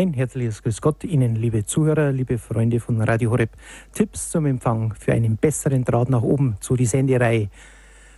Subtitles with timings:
[0.00, 3.50] Ein herzliches Grüß Gott Ihnen, liebe Zuhörer, liebe Freunde von Radio Horeb.
[3.92, 7.50] Tipps zum Empfang für einen besseren Draht nach oben zu die Sendereihe.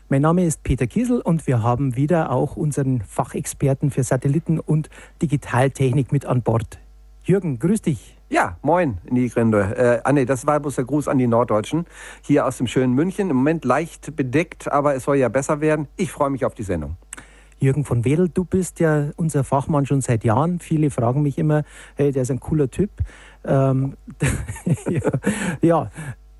[0.08, 4.90] Mein Name ist Peter Kiesel und wir haben wieder auch unseren Fachexperten für Satelliten und
[5.22, 6.78] Digitaltechnik mit an Bord.
[7.24, 8.16] Jürgen, grüß dich.
[8.30, 9.76] Ja, moin in die Gründe.
[9.76, 11.86] Äh, ah das war bloß der Gruß an die Norddeutschen.
[12.22, 13.28] Hier aus dem schönen München.
[13.28, 15.88] Im Moment leicht bedeckt, aber es soll ja besser werden.
[15.96, 16.96] Ich freue mich auf die Sendung.
[17.62, 20.58] Jürgen von Wedel, du bist ja unser Fachmann schon seit Jahren.
[20.58, 21.62] Viele fragen mich immer,
[21.94, 22.90] hey, der ist ein cooler Typ.
[23.44, 23.96] Ähm,
[25.62, 25.90] ja,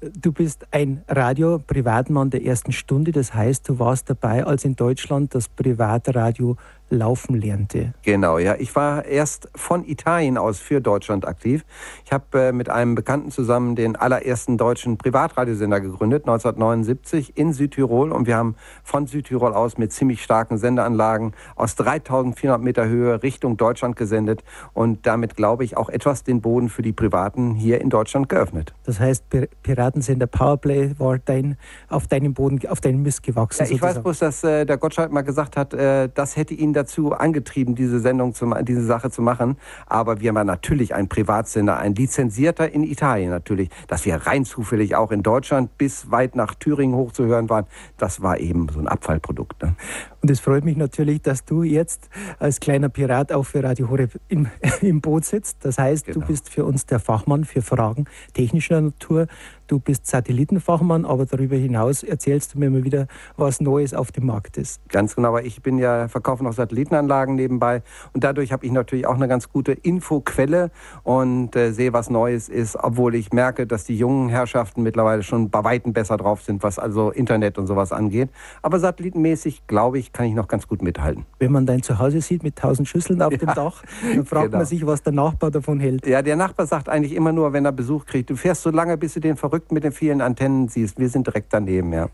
[0.01, 3.13] du bist ein Radio-Privatmann der ersten Stunde.
[3.13, 6.57] Das heißt, du warst dabei, als in Deutschland das Privatradio
[6.93, 7.95] laufen lernte.
[8.03, 8.55] Genau, ja.
[8.59, 11.65] Ich war erst von Italien aus für Deutschland aktiv.
[12.05, 18.13] Ich habe äh, mit einem Bekannten zusammen den allerersten deutschen Privatradiosender gegründet, 1979 in Südtirol.
[18.13, 23.57] Und wir haben von Südtirol aus mit ziemlich starken Sendeanlagen aus 3400 Meter Höhe Richtung
[23.57, 27.89] Deutschland gesendet und damit, glaube ich, auch etwas den Boden für die Privaten hier in
[27.89, 28.75] Deutschland geöffnet.
[28.85, 29.25] Das heißt,
[29.63, 31.57] Piratensender Powerplay war dein,
[31.89, 33.61] auf deinem Boden, auf deinem Mist gewachsen.
[33.61, 33.97] Ja, ich sozusagen.
[33.97, 37.75] weiß bloß, dass äh, der Gottschalk mal gesagt hat, äh, das hätte ihn dazu angetrieben,
[37.75, 39.57] diese Sendung, zu, diese Sache zu machen.
[39.87, 43.71] Aber wir waren natürlich ein Privatsender, ein lizenzierter in Italien natürlich.
[43.89, 47.67] Dass wir rein zufällig auch in Deutschland bis weit nach Thüringen hochzuhören waren,
[47.99, 49.63] das war eben so ein Abfallprodukt.
[49.63, 49.75] Ne?
[50.21, 52.09] Und es freut mich natürlich, dass du jetzt
[52.39, 54.49] als kleiner Pirat auch für Radio Horeb im,
[54.81, 55.65] im Boot sitzt.
[55.65, 56.21] Das heißt, genau.
[56.21, 59.27] du bist für uns der Fachmann für Fragen technischer Natur.
[59.73, 63.07] Du bist Satellitenfachmann, aber darüber hinaus erzählst du mir immer wieder,
[63.39, 64.87] was Neues auf dem Markt ist.
[64.91, 69.07] Ganz genau, aber ich bin ja, verkaufe noch Satellitenanlagen nebenbei und dadurch habe ich natürlich
[69.07, 70.71] auch eine ganz gute Infoquelle
[71.05, 75.49] und äh, sehe, was Neues ist, obwohl ich merke, dass die jungen Herrschaften mittlerweile schon
[75.49, 78.29] bei Weitem besser drauf sind, was also Internet und sowas angeht.
[78.61, 81.25] Aber satellitenmäßig, glaube ich, kann ich noch ganz gut mithalten.
[81.39, 84.59] Wenn man dein Zuhause sieht mit tausend Schüsseln auf ja, dem Dach, dann fragt genau.
[84.59, 86.07] man sich, was der Nachbar davon hält.
[86.07, 88.99] Ja, der Nachbar sagt eigentlich immer nur, wenn er Besuch kriegt, du fährst so lange,
[88.99, 90.99] bis du den verrückt verrückt mit den vielen Antennen siehst.
[90.99, 92.09] Wir sind direkt daneben, ja.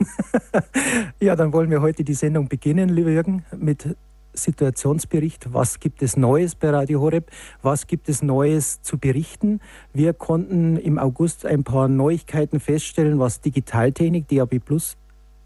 [1.20, 3.96] ja, dann wollen wir heute die Sendung beginnen, lieber Jürgen, mit
[4.34, 5.52] Situationsbericht.
[5.52, 7.30] Was gibt es Neues bei Radio Horeb?
[7.62, 9.60] Was gibt es Neues zu berichten?
[9.92, 14.96] Wir konnten im August ein paar Neuigkeiten feststellen, was Digitaltechnik, DAB Plus,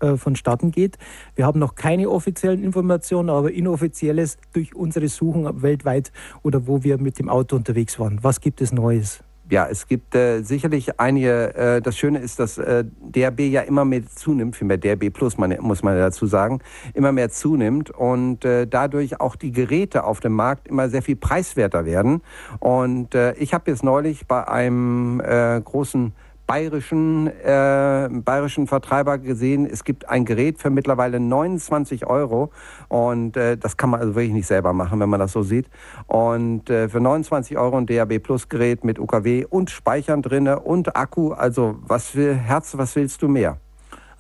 [0.01, 0.99] äh, vonstatten geht.
[1.37, 6.13] Wir haben noch keine offiziellen Informationen, aber inoffizielles durch unsere Suchen weltweit
[6.43, 8.19] oder wo wir mit dem Auto unterwegs waren.
[8.23, 9.23] Was gibt es Neues?
[9.53, 13.85] Ja, es gibt äh, sicherlich einige, äh, das Schöne ist, dass äh, DRB ja immer
[13.85, 16.61] mehr zunimmt, vielmehr DRB Plus man, muss man dazu sagen,
[16.95, 21.17] immer mehr zunimmt und äh, dadurch auch die Geräte auf dem Markt immer sehr viel
[21.17, 22.23] preiswerter werden.
[22.61, 26.15] Und äh, ich habe jetzt neulich bei einem äh, großen
[26.53, 32.51] bayerischen, äh, bayerischen Vertreiber gesehen, es gibt ein Gerät für mittlerweile 29 Euro
[32.89, 35.71] und äh, das kann man also wirklich nicht selber machen, wenn man das so sieht.
[36.09, 40.95] Und äh, für 29 Euro ein DAB Plus Gerät mit UKW und Speichern drinne und
[40.95, 43.57] Akku, also was will Herz, was willst du mehr?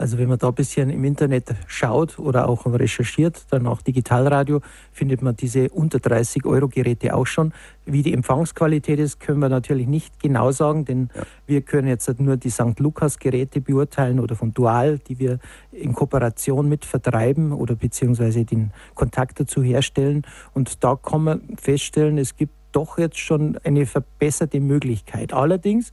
[0.03, 4.61] Also wenn man da ein bisschen im Internet schaut oder auch recherchiert, dann auch Digitalradio,
[4.91, 7.53] findet man diese unter 30 Euro Geräte auch schon.
[7.87, 11.23] Wie die Empfangsqualität ist, können wir natürlich nicht genau sagen, denn ja.
[11.47, 12.81] wir können jetzt nur die St.
[12.81, 15.39] Lukas Geräte beurteilen oder von Dual, die wir
[15.71, 20.23] in Kooperation mit vertreiben oder beziehungsweise den Kontakt dazu herstellen.
[20.53, 25.33] Und da kann man feststellen, es gibt doch jetzt schon eine verbesserte Möglichkeit.
[25.33, 25.93] Allerdings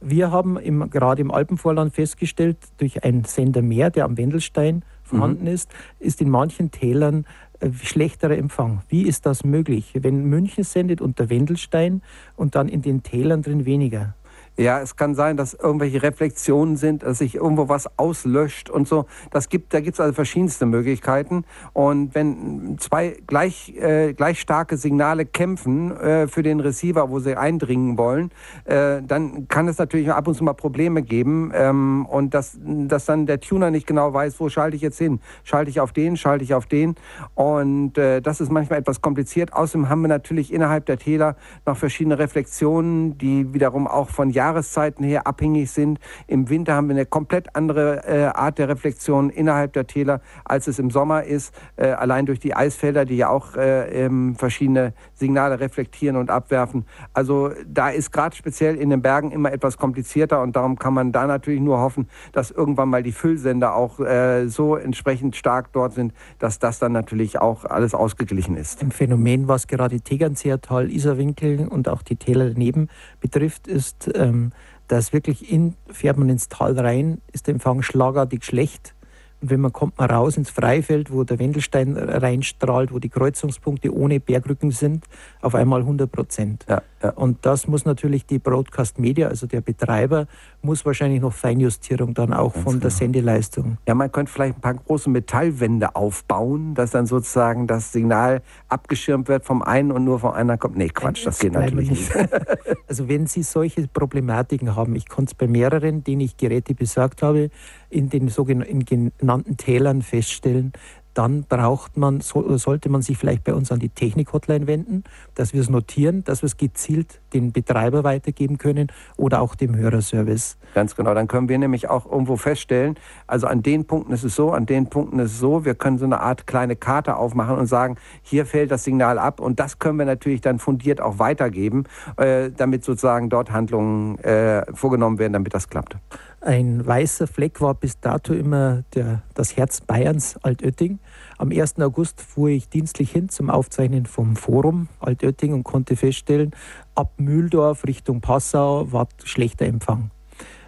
[0.00, 5.44] wir haben im, gerade im Alpenvorland festgestellt, durch einen Sender mehr, der am Wendelstein vorhanden
[5.44, 5.52] mhm.
[5.52, 7.26] ist, ist in manchen Tälern
[7.60, 8.82] äh, schlechterer Empfang.
[8.88, 12.02] Wie ist das möglich, wenn München sendet unter Wendelstein
[12.36, 14.14] und dann in den Tälern drin weniger?
[14.58, 19.06] Ja, es kann sein, dass irgendwelche Reflexionen sind, dass sich irgendwo was auslöscht und so.
[19.30, 21.44] Das gibt, da gibt es also verschiedenste Möglichkeiten.
[21.74, 27.36] Und wenn zwei gleich, äh, gleich starke Signale kämpfen äh, für den Receiver, wo sie
[27.36, 28.32] eindringen wollen,
[28.64, 31.52] äh, dann kann es natürlich ab und zu mal Probleme geben.
[31.54, 35.20] Ähm, und dass, dass dann der Tuner nicht genau weiß, wo schalte ich jetzt hin?
[35.44, 36.96] Schalte ich auf den, schalte ich auf den?
[37.36, 39.52] Und äh, das ist manchmal etwas kompliziert.
[39.52, 44.47] Außerdem haben wir natürlich innerhalb der Täler noch verschiedene Reflexionen, die wiederum auch von Jahren
[44.48, 45.98] Jahreszeiten her abhängig sind.
[46.26, 50.66] Im Winter haben wir eine komplett andere äh, Art der Reflexion innerhalb der Täler, als
[50.68, 51.54] es im Sommer ist.
[51.76, 56.86] Äh, allein durch die Eisfelder, die ja auch äh, ähm, verschiedene Signale reflektieren und abwerfen.
[57.12, 61.12] Also da ist gerade speziell in den Bergen immer etwas komplizierter und darum kann man
[61.12, 65.92] da natürlich nur hoffen, dass irgendwann mal die Füllsender auch äh, so entsprechend stark dort
[65.92, 68.82] sind, dass das dann natürlich auch alles ausgeglichen ist.
[68.82, 72.88] Ein Phänomen, was gerade Tegernseertal, Isarwinkel und auch die Täler daneben
[73.20, 74.52] betrifft, ist ähm, ähm,
[74.88, 78.94] dass wirklich in, fährt man ins Tal rein, ist der Empfang schlagartig schlecht.
[79.40, 83.94] Und wenn man kommt man raus ins Freifeld, wo der Wendelstein reinstrahlt, wo die Kreuzungspunkte
[83.94, 85.04] ohne Bergrücken sind,
[85.42, 86.64] auf einmal 100 Prozent.
[86.68, 86.82] Ja.
[87.02, 87.10] Ja.
[87.10, 90.26] Und das muss natürlich die Broadcast Media, also der Betreiber,
[90.62, 92.82] muss wahrscheinlich noch Feinjustierung dann auch Ganz von genau.
[92.82, 93.78] der Sendeleistung.
[93.86, 99.28] Ja, man könnte vielleicht ein paar große Metallwände aufbauen, dass dann sozusagen das Signal abgeschirmt
[99.28, 100.76] wird vom einen und nur von einer kommt.
[100.76, 102.12] Nee, Quatsch, das, das geht natürlich nicht.
[102.88, 107.22] also wenn Sie solche Problematiken haben, ich konnte es bei mehreren, denen ich Geräte besorgt
[107.22, 107.50] habe,
[107.90, 110.72] in den sogenannten genannten Tälern feststellen,
[111.18, 115.02] dann braucht man, so, sollte man sich vielleicht bei uns an die Technik-Hotline wenden,
[115.34, 118.86] dass wir es notieren, dass wir es gezielt den Betreiber weitergeben können
[119.16, 120.58] oder auch dem Hörerservice.
[120.74, 122.94] Ganz genau, dann können wir nämlich auch irgendwo feststellen,
[123.26, 125.98] also an den Punkten ist es so, an den Punkten ist es so, wir können
[125.98, 129.80] so eine Art kleine Karte aufmachen und sagen, hier fällt das Signal ab und das
[129.80, 131.82] können wir natürlich dann fundiert auch weitergeben,
[132.16, 135.96] äh, damit sozusagen dort Handlungen äh, vorgenommen werden, damit das klappt.
[136.40, 141.00] Ein weißer Fleck war bis dato immer der, das Herz Bayerns, Altötting.
[141.40, 141.78] Am 1.
[141.78, 146.50] August fuhr ich dienstlich hin zum Aufzeichnen vom Forum Altötting und konnte feststellen,
[146.96, 150.10] ab Mühldorf Richtung Passau war schlechter Empfang.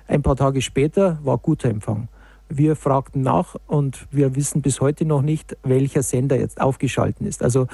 [0.06, 2.06] Ein paar Tage später war guter Empfang.
[2.52, 7.44] Wir fragten nach und wir wissen bis heute noch nicht, welcher Sender jetzt aufgeschalten ist.
[7.44, 7.68] Also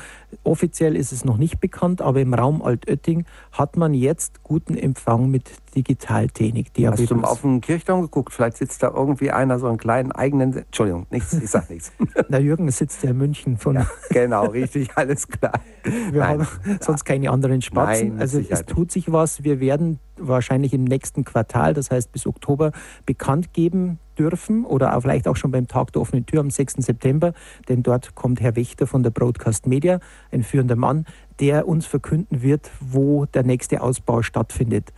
[0.44, 5.30] offiziell ist es noch nicht bekannt, aber im Raum Altötting hat man jetzt guten Empfang
[5.30, 6.72] mit Digitaltechnik.
[6.84, 8.34] Hast du auf den Kirchturm geguckt?
[8.34, 10.54] Vielleicht sitzt da irgendwie einer so einen kleinen eigenen.
[10.54, 11.92] Entschuldigung, nichts, ich sag nichts.
[12.28, 13.76] Na, Jürgen sitzt ja in München von.
[13.76, 15.54] Ja, genau, richtig, alles klar.
[15.84, 16.40] Wir Nein.
[16.40, 18.08] haben sonst keine anderen Spatzen.
[18.08, 19.42] Nein, also es tut sich was.
[19.42, 22.72] Wir werden wahrscheinlich im nächsten Quartal, das heißt bis Oktober,
[23.06, 26.74] bekannt geben dürfen oder auch vielleicht auch schon beim Tag der offenen Tür am 6.
[26.78, 27.32] September,
[27.68, 30.00] denn dort kommt Herr Wächter von der Broadcast Media,
[30.32, 31.04] ein führender Mann,
[31.40, 34.92] der uns verkünden wird, wo der nächste Ausbau stattfindet.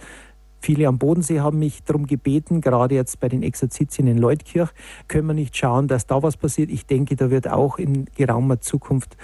[0.60, 4.70] Viele am Bodensee haben mich darum gebeten, gerade jetzt bei den Exerzitien in Leutkirch,
[5.06, 6.70] können wir nicht schauen, dass da was passiert.
[6.70, 9.16] Ich denke, da wird auch in geraumer Zukunft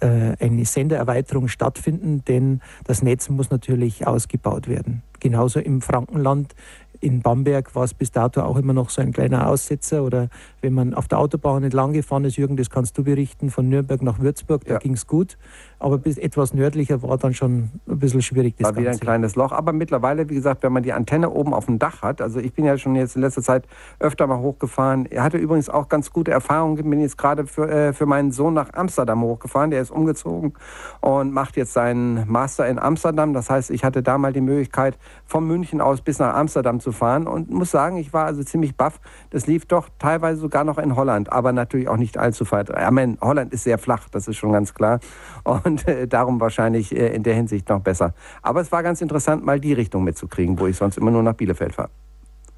[0.00, 5.02] äh, eine Sendererweiterung stattfinden, denn das Netz muss natürlich ausgebaut werden.
[5.18, 6.54] Genauso im Frankenland
[7.02, 10.04] in Bamberg war es bis dato auch immer noch so ein kleiner Aussetzer.
[10.04, 10.28] Oder
[10.60, 14.02] wenn man auf der Autobahn entlang gefahren ist, Jürgen, das kannst du berichten, von Nürnberg
[14.02, 14.78] nach Würzburg, da ja.
[14.78, 15.36] ging es gut.
[15.80, 18.54] Aber bis etwas nördlicher war dann schon ein bisschen schwierig.
[18.56, 19.00] Das war wieder Ganze.
[19.00, 19.50] ein kleines Loch.
[19.50, 22.52] Aber mittlerweile, wie gesagt, wenn man die Antenne oben auf dem Dach hat, also ich
[22.52, 23.66] bin ja schon jetzt in letzter Zeit
[23.98, 25.06] öfter mal hochgefahren.
[25.06, 26.88] Er hatte übrigens auch ganz gute Erfahrungen.
[26.88, 29.72] Bin jetzt gerade für, äh, für meinen Sohn nach Amsterdam hochgefahren.
[29.72, 30.54] Der ist umgezogen
[31.00, 33.32] und macht jetzt seinen Master in Amsterdam.
[33.32, 34.96] Das heißt, ich hatte da mal die Möglichkeit,
[35.26, 38.76] von München aus bis nach Amsterdam zu fahren und muss sagen, ich war also ziemlich
[38.76, 39.00] baff.
[39.30, 42.70] Das lief doch teilweise sogar noch in Holland, aber natürlich auch nicht allzu weit.
[42.70, 45.00] Ich meine, Holland ist sehr flach, das ist schon ganz klar
[45.44, 48.14] und äh, darum wahrscheinlich äh, in der Hinsicht noch besser.
[48.42, 51.34] Aber es war ganz interessant, mal die Richtung mitzukriegen, wo ich sonst immer nur nach
[51.34, 51.90] Bielefeld fahre.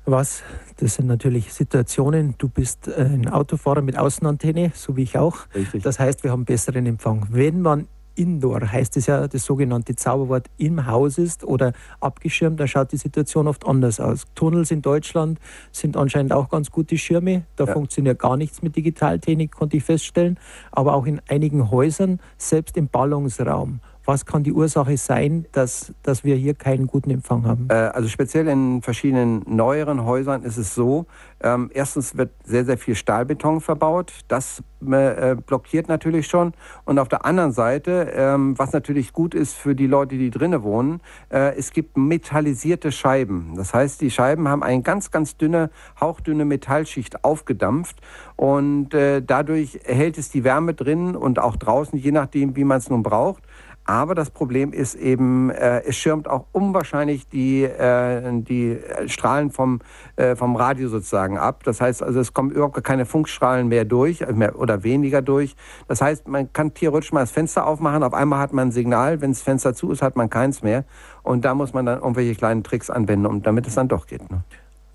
[0.06, 0.42] Was?
[0.76, 2.34] Das sind natürlich Situationen.
[2.37, 5.46] Du bist äh, ein Autofahrer mit Außenantenne, so wie ich auch.
[5.54, 5.82] Richtig.
[5.82, 7.26] Das heißt, wir haben besseren Empfang.
[7.30, 12.69] Wenn man Indoor heißt es ja, das sogenannte Zauberwort im Haus ist oder abgeschirmt, dann
[12.69, 14.25] schaut die Situation oft anders aus.
[14.34, 15.38] Tunnels in Deutschland
[15.72, 17.44] sind anscheinend auch ganz gute Schirme.
[17.56, 17.72] Da ja.
[17.72, 20.38] funktioniert gar nichts mit Digitaltechnik, konnte ich feststellen.
[20.70, 26.24] Aber auch in einigen Häusern, selbst im Ballungsraum, was kann die Ursache sein, dass, dass
[26.24, 27.68] wir hier keinen guten Empfang haben?
[27.70, 31.06] Äh, also speziell in verschiedenen neueren Häusern ist es so,
[31.42, 34.12] ähm, erstens wird sehr, sehr viel Stahlbeton verbaut.
[34.28, 34.62] Das
[34.92, 36.52] äh, blockiert natürlich schon.
[36.84, 40.62] Und auf der anderen Seite, ähm, was natürlich gut ist für die Leute, die drinnen
[40.62, 43.54] wohnen, äh, es gibt metallisierte Scheiben.
[43.56, 45.70] Das heißt, die Scheiben haben eine ganz, ganz dünne,
[46.00, 48.00] hauchdünne Metallschicht aufgedampft
[48.37, 52.78] und äh, dadurch hält es die Wärme drin und auch draußen, je nachdem, wie man
[52.78, 53.42] es nun braucht.
[53.87, 59.81] Aber das Problem ist eben, äh, es schirmt auch unwahrscheinlich die, äh, die Strahlen vom,
[60.17, 61.64] äh, vom Radio sozusagen ab.
[61.64, 65.55] Das heißt also, es kommen überhaupt keine Funkstrahlen mehr durch äh, mehr, oder weniger durch.
[65.87, 69.21] Das heißt, man kann theoretisch mal das Fenster aufmachen, auf einmal hat man ein Signal,
[69.21, 70.85] wenn das Fenster zu ist, hat man keins mehr.
[71.23, 74.31] Und da muss man dann irgendwelche kleinen Tricks anwenden, um, damit es dann doch geht.
[74.31, 74.45] Ne?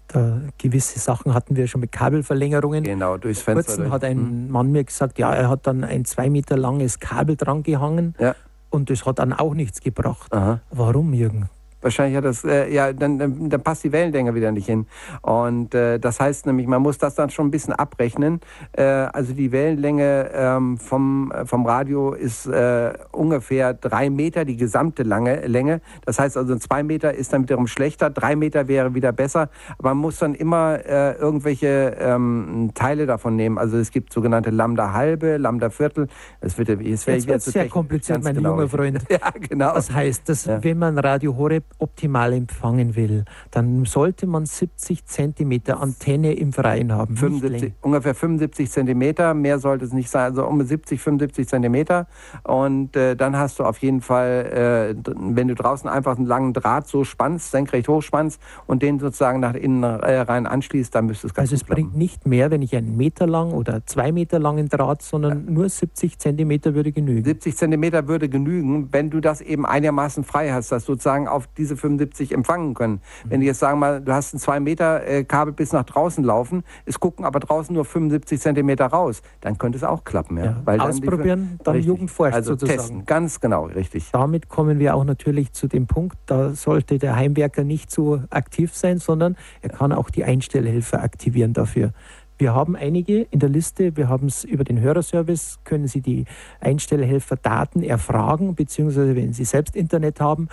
[0.08, 2.84] Da, gewisse Sachen hatten wir schon mit Kabelverlängerungen.
[2.84, 3.84] Genau, durchs Fenster.
[3.84, 4.51] Vor hat ein hm.
[4.51, 8.15] Mann mir gesagt, ja, er hat dann ein zwei Meter langes Kabel dran gehangen.
[8.17, 8.34] Ja.
[8.69, 10.31] Und das hat dann auch nichts gebracht.
[10.33, 10.61] Aha.
[10.69, 11.49] Warum, Jürgen?
[11.81, 14.86] Wahrscheinlich hat das, äh, ja, dann, dann, dann, passt die Wellenlänge wieder nicht hin.
[15.21, 18.41] Und äh, das heißt nämlich, man muss das dann schon ein bisschen abrechnen.
[18.74, 25.03] Äh, also die Wellenlänge ähm, vom, vom Radio ist äh, ungefähr drei Meter, die gesamte
[25.03, 25.81] lange Länge.
[26.05, 29.50] Das heißt also, zwei Meter ist dann wiederum schlechter, drei Meter wäre wieder besser.
[29.77, 33.57] Aber man muss dann immer äh, irgendwelche ähm, Teile davon nehmen.
[33.57, 36.07] Also es gibt sogenannte Lambda halbe, Lambda Viertel.
[36.41, 38.51] Das wird, wäre jetzt, jetzt sehr kompliziert, mein genau.
[38.51, 39.00] junger Freund.
[39.09, 39.74] ja, genau.
[39.74, 40.63] Das heißt, dass ja.
[40.63, 46.91] wenn man Radio Horeb optimal empfangen will, dann sollte man 70 Zentimeter Antenne im Freien
[46.91, 47.15] haben.
[47.15, 52.07] 75, ungefähr 75 Zentimeter, mehr sollte es nicht sein, also um 70, 75 Zentimeter.
[52.43, 56.53] Und äh, dann hast du auf jeden Fall, äh, wenn du draußen einfach einen langen
[56.53, 61.27] Draht so spannst, senkrecht hochspannst und den sozusagen nach innen äh, rein anschließt, dann müsste
[61.27, 64.39] es ganz Also es bringt nicht mehr, wenn ich einen Meter lang oder zwei Meter
[64.39, 65.51] langen Draht, sondern ja.
[65.51, 67.23] nur 70 Zentimeter würde genügen.
[67.23, 71.77] 70 Zentimeter würde genügen, wenn du das eben einigermaßen frei hast, dass sozusagen auf diese
[71.77, 73.01] 75 empfangen können.
[73.25, 73.29] Mhm.
[73.29, 76.23] Wenn du jetzt sagen mal, du hast ein 2 Meter äh, Kabel bis nach draußen
[76.23, 80.37] laufen, es gucken aber draußen nur 75 Zentimeter raus, dann könnte es auch klappen.
[80.37, 80.45] Ja?
[80.45, 80.61] ja.
[80.65, 82.79] Weil Ausprobieren, dann, dann Jugendforscht also sozusagen.
[82.79, 84.09] Testen, ganz genau, richtig.
[84.11, 88.73] Damit kommen wir auch natürlich zu dem Punkt, da sollte der Heimwerker nicht so aktiv
[88.75, 91.91] sein, sondern er kann auch die Einstellhelfer aktivieren dafür.
[92.39, 93.97] Wir haben einige in der Liste.
[93.97, 96.23] Wir haben es über den Hörerservice, können Sie die
[96.61, 100.47] Einstellhelfer Daten erfragen, beziehungsweise wenn Sie selbst Internet haben,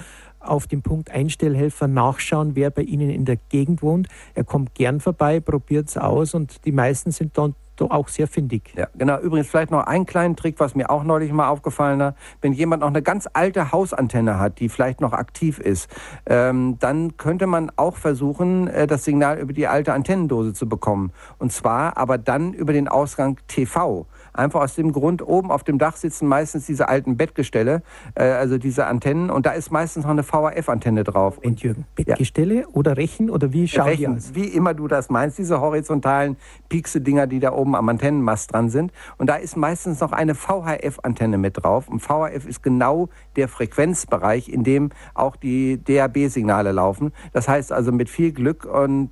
[0.49, 4.09] auf dem Punkt Einstellhelfer nachschauen, wer bei Ihnen in der Gegend wohnt.
[4.35, 8.27] Er kommt gern vorbei, probiert es aus und die meisten sind dann doch auch sehr
[8.27, 8.73] findig.
[8.77, 9.19] Ja, genau.
[9.19, 12.15] Übrigens vielleicht noch einen kleinen Trick, was mir auch neulich mal aufgefallen ist.
[12.41, 15.89] Wenn jemand noch eine ganz alte Hausantenne hat, die vielleicht noch aktiv ist,
[16.27, 21.13] ähm, dann könnte man auch versuchen, äh, das Signal über die alte Antennendose zu bekommen.
[21.39, 24.07] Und zwar aber dann über den Ausgang TV.
[24.37, 27.83] Einfach aus dem Grund, oben auf dem Dach sitzen meistens diese alten Bettgestelle,
[28.15, 31.39] äh, also diese Antennen, und da ist meistens noch eine VHF-Antenne drauf.
[31.39, 32.67] Und Jürgen, Bettgestelle ja.
[32.73, 34.35] oder Rechen oder wie schauen Rechen, die aus?
[34.35, 36.37] Wie immer du das meinst, diese horizontalen
[36.69, 38.93] Piekse-Dinger, die da oben am Antennenmast dran sind.
[39.19, 41.89] Und da ist meistens noch eine VHF-Antenne mit drauf.
[41.89, 47.13] Und VHF ist genau der Frequenzbereich, in dem auch die DAB-Signale laufen.
[47.33, 49.11] Das heißt also mit viel Glück und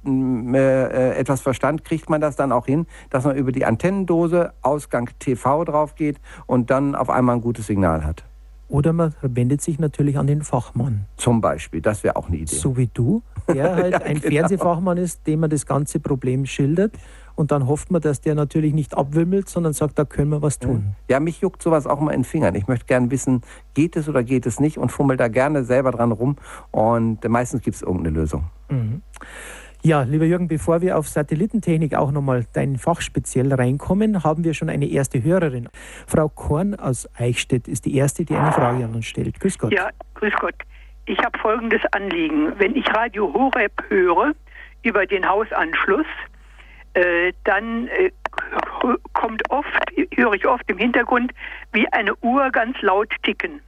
[0.54, 5.10] äh, etwas Verstand kriegt man das dann auch hin, dass man über die Antennendose Ausgang
[5.18, 8.24] TV drauf geht und dann auf einmal ein gutes Signal hat.
[8.68, 11.06] Oder man wendet sich natürlich an den Fachmann.
[11.16, 12.54] Zum Beispiel, das wäre auch eine Idee.
[12.54, 14.34] So wie du, der halt ja, ein genau.
[14.34, 16.92] Fernsehfachmann ist, dem man das ganze Problem schildert.
[17.36, 20.58] Und dann hofft man, dass der natürlich nicht abwimmelt, sondern sagt, da können wir was
[20.58, 20.94] tun.
[21.08, 22.54] Ja, mich juckt sowas auch mal in den Fingern.
[22.54, 23.42] Ich möchte gerne wissen,
[23.74, 26.36] geht es oder geht es nicht und fummel da gerne selber dran rum.
[26.70, 28.44] Und meistens gibt es irgendeine Lösung.
[28.68, 29.02] Mhm.
[29.86, 34.54] Ja, lieber Jürgen, bevor wir auf Satellitentechnik auch nochmal dein Fach speziell reinkommen, haben wir
[34.54, 35.68] schon eine erste Hörerin.
[36.06, 39.38] Frau Korn aus Eichstätt ist die erste, die eine Frage an uns stellt.
[39.38, 39.74] Grüß Gott.
[39.74, 40.54] Ja, grüß Gott.
[41.04, 42.54] Ich habe folgendes Anliegen.
[42.56, 44.32] Wenn ich Radio Horeb höre
[44.84, 46.06] über den Hausanschluss,
[46.94, 48.10] äh, dann äh,
[49.12, 51.32] kommt oft, höre ich oft im Hintergrund,
[51.72, 53.60] wie eine Uhr ganz laut ticken.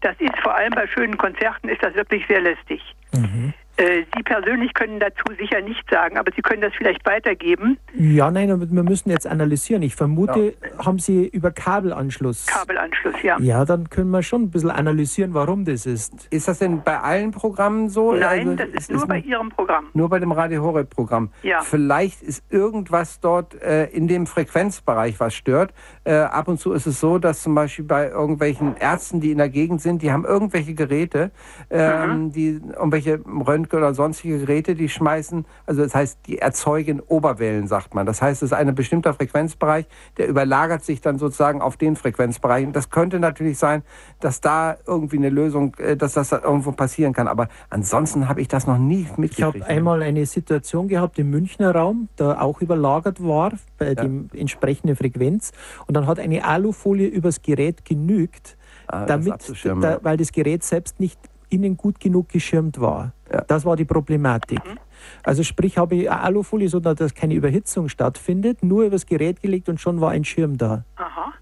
[0.00, 2.82] Das ist vor allem bei schönen Konzerten ist das wirklich sehr lästig.
[3.12, 3.51] Mhm.
[3.78, 7.78] Äh, Sie persönlich können dazu sicher nichts sagen, aber Sie können das vielleicht weitergeben.
[7.94, 9.82] Ja, nein, wir müssen jetzt analysieren.
[9.82, 10.84] Ich vermute, ja.
[10.84, 12.46] haben Sie über Kabelanschluss.
[12.46, 13.38] Kabelanschluss, ja.
[13.40, 16.28] Ja, dann können wir schon ein bisschen analysieren, warum das ist.
[16.30, 18.12] Ist das denn bei allen Programmen so?
[18.12, 19.86] Nein, also, das ist, ist nur ist bei Ihrem Programm.
[19.94, 21.30] Nur bei dem Radio Horeb Programm.
[21.42, 21.62] Ja.
[21.62, 25.72] Vielleicht ist irgendwas dort äh, in dem Frequenzbereich, was stört.
[26.04, 29.38] Äh, ab und zu ist es so, dass zum Beispiel bei irgendwelchen Ärzten, die in
[29.38, 31.30] der Gegend sind, die haben irgendwelche Geräte,
[31.70, 32.32] ähm, mhm.
[32.32, 37.66] die irgendwelche Röntgen Röntgen oder sonstige Geräte, die schmeißen, also das heißt, die erzeugen Oberwellen,
[37.66, 38.06] sagt man.
[38.06, 42.66] Das heißt, es ist ein bestimmter Frequenzbereich, der überlagert sich dann sozusagen auf den Frequenzbereich.
[42.66, 43.82] Und das könnte natürlich sein,
[44.20, 47.28] dass da irgendwie eine Lösung, äh, dass das irgendwo passieren kann.
[47.28, 49.56] Aber ansonsten habe ich das noch nie mitgekriegt.
[49.56, 53.94] Ich habe einmal eine Situation gehabt im Münchner Raum, da auch überlagert war bei ja.
[53.94, 55.52] dem entsprechenden Frequenz.
[55.86, 58.56] Und dann hat eine Alufolie übers Gerät genügt,
[58.88, 61.18] ah, damit, da, weil das Gerät selbst nicht
[61.52, 63.12] innen gut genug geschirmt war.
[63.30, 63.42] Ja.
[63.42, 64.64] Das war die Problematik.
[64.64, 64.78] Mhm.
[65.22, 69.80] Also sprich, habe ich Alufolie, so dass keine Überhitzung stattfindet, nur übers Gerät gelegt und
[69.80, 70.84] schon war ein Schirm da.
[70.96, 71.32] Aha.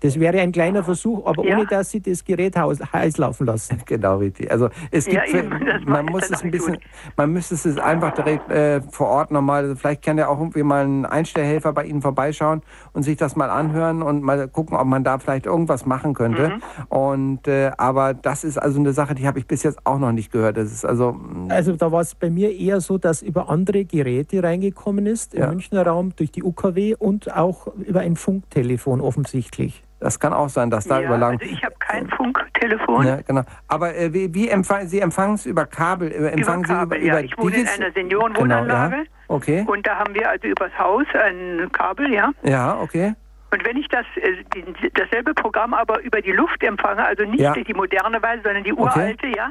[0.00, 1.56] Das wäre ein kleiner Versuch, aber ja.
[1.56, 3.82] ohne dass Sie das Gerät heiß laufen lassen.
[3.86, 4.50] Genau, richtig.
[4.50, 6.82] Also es gibt, ja, eben, man muss es ein bisschen, gut.
[7.16, 10.64] man müsste es einfach direkt äh, vor Ort nochmal, also vielleicht kann ja auch irgendwie
[10.64, 12.62] mal ein Einstellhelfer bei Ihnen vorbeischauen
[12.92, 16.48] und sich das mal anhören und mal gucken, ob man da vielleicht irgendwas machen könnte.
[16.48, 16.62] Mhm.
[16.88, 20.12] Und äh, aber das ist also eine Sache, die habe ich bis jetzt auch noch
[20.12, 20.56] nicht gehört.
[20.56, 21.50] Das ist also mm.
[21.50, 25.40] also da war es bei mir eher so, dass über andere Geräte reingekommen ist im
[25.40, 25.48] ja.
[25.48, 29.82] Münchner Raum durch die UKW und auch über ein Funktelefon offensichtlich.
[30.06, 31.32] Das kann auch sein, dass da ja, überlang.
[31.32, 33.04] Also ich habe kein Funktelefon.
[33.04, 33.42] Ja, genau.
[33.66, 36.12] Aber äh, wie, wie empfangen Sie empfangen es über Kabel?
[36.12, 37.24] Äh, empfangen über Kabel, Sie über, ja.
[37.24, 37.76] ich wohne Digis?
[37.76, 38.90] in einer Seniorenwohnanlage.
[38.98, 39.10] Genau, ja.
[39.26, 39.64] Okay.
[39.66, 42.30] Und da haben wir also übers Haus ein Kabel, ja.
[42.44, 43.14] Ja, okay.
[43.50, 44.62] Und wenn ich das äh,
[44.94, 47.52] dasselbe Programm aber über die Luft empfange, also nicht ja.
[47.54, 49.34] die moderne Weise, sondern die uralte, okay.
[49.36, 49.50] ja.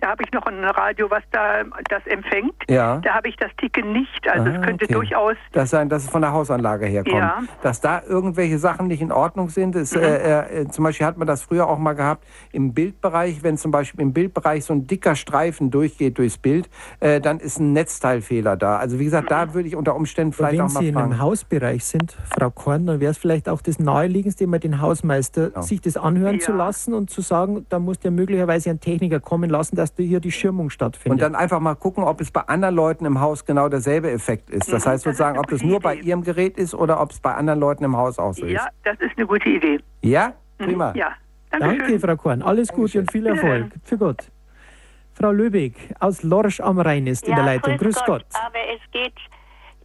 [0.00, 2.54] Da habe ich noch ein Radio, was da das empfängt.
[2.68, 2.98] Ja.
[2.98, 4.28] Da habe ich das Ticken nicht.
[4.28, 4.94] Also ah, es könnte okay.
[4.94, 5.36] durchaus.
[5.52, 7.16] Das sein, dass es von der Hausanlage herkommt.
[7.16, 7.42] Ja.
[7.62, 9.76] Dass da irgendwelche Sachen nicht in Ordnung sind.
[9.76, 10.02] Ist, mhm.
[10.02, 13.70] äh, äh, zum Beispiel hat man das früher auch mal gehabt im Bildbereich, wenn zum
[13.70, 18.56] Beispiel im Bildbereich so ein dicker Streifen durchgeht durchs Bild, äh, dann ist ein Netzteilfehler
[18.56, 18.78] da.
[18.78, 21.06] Also wie gesagt, da würde ich unter Umständen vielleicht auch mal Wenn Sie fragen.
[21.06, 24.80] in einem Hausbereich sind, Frau Korn, dann wäre es vielleicht auch das naheliegendste, immer den
[24.80, 25.62] Hausmeister ja.
[25.62, 26.40] sich das anhören ja.
[26.40, 30.20] zu lassen und zu sagen, da muss ja möglicherweise ein Techniker kommen lassen, dass hier
[30.20, 31.12] die Schirmung stattfindet.
[31.12, 34.50] Und dann einfach mal gucken, ob es bei anderen Leuten im Haus genau derselbe Effekt
[34.50, 34.72] ist.
[34.72, 37.34] Das mhm, heißt sozusagen, ob das nur bei Ihrem Gerät ist oder ob es bei
[37.34, 38.52] anderen Leuten im Haus auch so ist.
[38.52, 39.80] Ja, das ist eine gute Idee.
[40.02, 40.32] Ja?
[40.58, 40.92] Mhm, Prima.
[40.94, 41.12] Ja.
[41.50, 41.78] Dankeschön.
[41.78, 42.42] Danke, Frau Korn.
[42.42, 43.72] Alles Gute und viel Erfolg.
[43.84, 44.30] Für Gott.
[45.14, 47.76] Frau Löbig aus Lorsch am Rhein ist ja, in der Leitung.
[47.78, 48.24] Grüß, Grüß Gott.
[48.30, 48.42] Gott.
[48.46, 49.14] Aber es geht,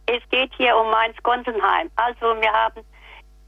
[0.06, 1.88] es geht hier um Mainz-Gonsenheim.
[1.96, 2.82] Also wir haben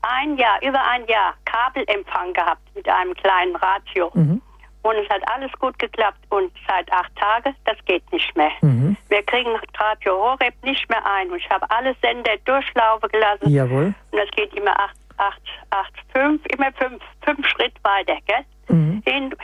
[0.01, 4.11] ein Jahr, über ein Jahr Kabelempfang gehabt mit einem kleinen Radio.
[4.15, 4.41] Mhm.
[4.85, 6.19] Und es hat alles gut geklappt.
[6.29, 8.51] Und seit acht Tagen, das geht nicht mehr.
[8.61, 8.97] Mhm.
[9.09, 11.31] Wir kriegen Radio Horeb nicht mehr ein.
[11.31, 13.49] Und ich habe alle Sender durchlaufen gelassen.
[13.49, 13.95] Jawohl.
[14.11, 18.45] Und das geht immer acht, acht, acht, fünf, immer fünf, fünf Schritt weiter, gell?
[18.69, 19.03] Mhm.
[19.07, 19.35] Hin,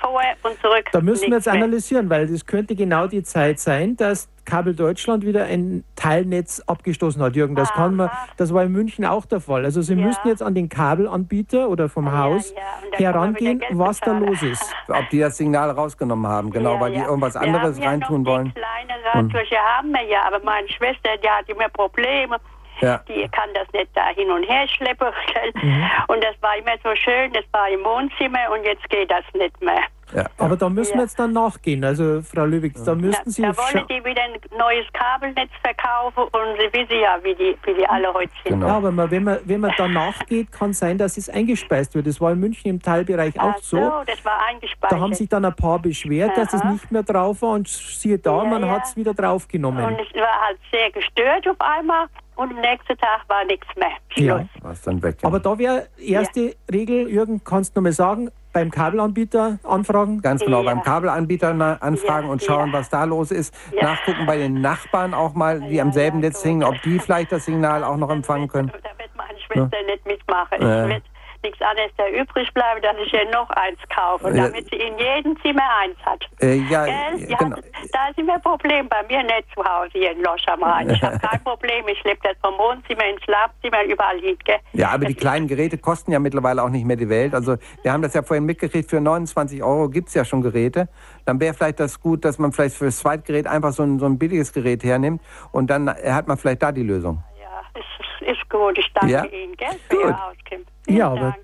[0.00, 0.88] vor und zurück.
[0.92, 5.24] Da müssen wir jetzt analysieren, weil das könnte genau die Zeit sein, dass Kabel Deutschland
[5.24, 7.54] wieder ein Teilnetz abgestoßen hat, Jürgen.
[7.54, 9.64] Das kann man, das war in München auch der Fall.
[9.64, 10.06] Also Sie ja.
[10.06, 12.52] müssten jetzt an den Kabelanbieter oder vom ja, Haus
[12.92, 12.98] ja.
[12.98, 14.74] herangehen, was da los ist.
[14.88, 18.52] Ob die das Signal rausgenommen haben, genau, weil die irgendwas anderes reintun wollen.
[18.54, 22.36] Kleine Radfläche haben wir ja, aber meine Schwester, die hat immer Probleme.
[22.80, 22.98] Ja.
[23.08, 25.08] Die kann das nicht da hin und her schleppen.
[25.54, 25.84] Mhm.
[26.08, 29.60] Und das war immer so schön, das war im Wohnzimmer und jetzt geht das nicht
[29.62, 29.82] mehr.
[30.14, 30.26] Ja.
[30.38, 31.84] Aber da müssen wir jetzt dann nachgehen.
[31.84, 33.42] Also, Frau Lübeck, da müssten Sie.
[33.42, 37.74] Da wollen die wieder ein neues Kabelnetz verkaufen und Sie wissen ja, wie die, wie
[37.74, 38.54] die alle heute sind.
[38.54, 38.66] Genau.
[38.66, 42.06] Ja, aber man, wenn, man, wenn man da nachgeht, kann sein, dass es eingespeist wird.
[42.06, 43.76] Das war in München im Teilbereich auch so.
[43.76, 44.02] so.
[44.06, 44.92] das war eingespeist.
[44.92, 46.40] Da haben sich dann ein paar beschwert, Aha.
[46.40, 48.68] dass es nicht mehr drauf war und siehe da, ja, man ja.
[48.68, 49.84] hat es wieder draufgenommen.
[49.84, 52.06] Und es war halt sehr gestört auf einmal
[52.36, 53.90] und am nächsten Tag war nichts mehr.
[54.08, 54.26] Schluss.
[54.26, 54.62] Ja.
[54.62, 55.18] War's dann weg.
[55.22, 56.52] Aber da wäre erste ja.
[56.72, 60.22] Regel, Jürgen, kannst du nochmal sagen, beim Kabelanbieter anfragen?
[60.22, 60.72] Ganz genau, ja.
[60.72, 61.50] beim Kabelanbieter
[61.82, 62.78] anfragen ja, und schauen, ja.
[62.78, 63.54] was da los ist.
[63.78, 67.44] Nachgucken bei den Nachbarn auch mal, die am selben Netz hängen, ob die vielleicht das
[67.44, 68.68] Signal auch noch empfangen können.
[68.68, 71.02] Da wird meine Schwester nicht mitmachen
[71.44, 75.40] nichts anderes da übrig bleibt, dass ich ihr noch eins kaufe, damit sie in jedem
[75.40, 76.24] Zimmer eins hat.
[76.40, 77.56] Äh, ja, ja genau.
[77.92, 80.90] Da ist immer ein Problem bei mir nicht zu Hause hier in Losch am Rhein.
[80.90, 84.36] Ich habe kein Problem, ich lebe das vom Wohnzimmer ins Schlafzimmer, überall hin.
[84.44, 84.58] Gell?
[84.72, 87.34] Ja, aber das die kleinen Geräte kosten ja mittlerweile auch nicht mehr die Welt.
[87.34, 90.88] Also wir haben das ja vorhin mitgekriegt, für 29 Euro gibt es ja schon Geräte.
[91.24, 94.06] Dann wäre vielleicht das gut, dass man vielleicht für das Zweitgerät einfach so ein, so
[94.06, 97.22] ein billiges Gerät hernimmt und dann hat man vielleicht da die Lösung.
[97.40, 98.78] Ja, ist, ist gut.
[98.78, 99.24] Ich danke ja?
[99.24, 100.04] Ihnen gell, für gut.
[100.04, 100.73] Ihre Auskunft.
[100.88, 101.36] Ja, aber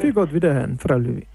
[0.00, 1.26] für Gott wiederhören, Frau Löwy.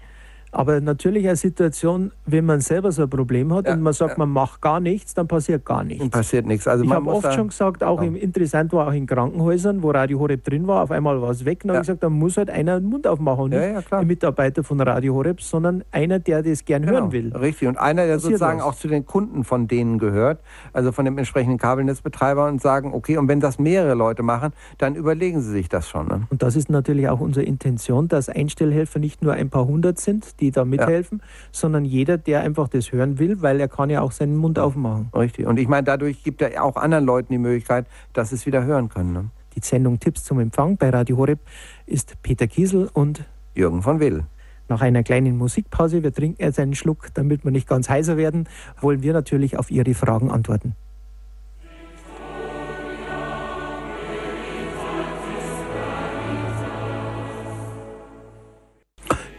[0.56, 4.12] Aber natürlich eine Situation, wenn man selber so ein Problem hat ja, und man sagt,
[4.12, 4.18] ja.
[4.20, 6.02] man macht gar nichts, dann passiert gar nichts.
[6.02, 6.66] Und passiert nichts.
[6.66, 10.18] Also ich habe oft schon gesagt, auch im, interessant war auch in Krankenhäusern, wo Radio
[10.18, 11.60] Horeb drin war, auf einmal war es weg.
[11.60, 11.74] Dann ja.
[11.74, 13.50] habe ich gesagt, da muss halt einer den Mund aufmachen.
[13.50, 17.00] Nicht ein Mitarbeiter von Radio Horeb, sondern einer, der das gern genau.
[17.00, 17.36] hören will.
[17.36, 17.68] Richtig.
[17.68, 18.66] Und einer, der passiert sozusagen was.
[18.66, 20.40] auch zu den Kunden von denen gehört,
[20.72, 24.94] also von dem entsprechenden Kabelnetzbetreiber und sagen, okay, und wenn das mehrere Leute machen, dann
[24.94, 26.08] überlegen sie sich das schon.
[26.08, 26.22] Ne?
[26.30, 30.40] Und das ist natürlich auch unsere Intention, dass Einstellhelfer nicht nur ein paar hundert sind,
[30.40, 31.28] die da mithelfen, ja.
[31.52, 35.10] sondern jeder, der einfach das hören will, weil er kann ja auch seinen Mund aufmachen.
[35.14, 35.46] Richtig.
[35.46, 38.64] Und ich meine, dadurch gibt er auch anderen Leuten die Möglichkeit, dass sie es wieder
[38.64, 39.12] hören können.
[39.12, 39.30] Ne?
[39.54, 41.40] Die Sendung Tipps zum Empfang bei Radio Horeb
[41.86, 44.24] ist Peter Kiesel und Jürgen von Will.
[44.68, 48.48] Nach einer kleinen Musikpause, wir trinken jetzt einen Schluck, damit wir nicht ganz heiser werden,
[48.80, 50.74] wollen wir natürlich auf Ihre Fragen antworten.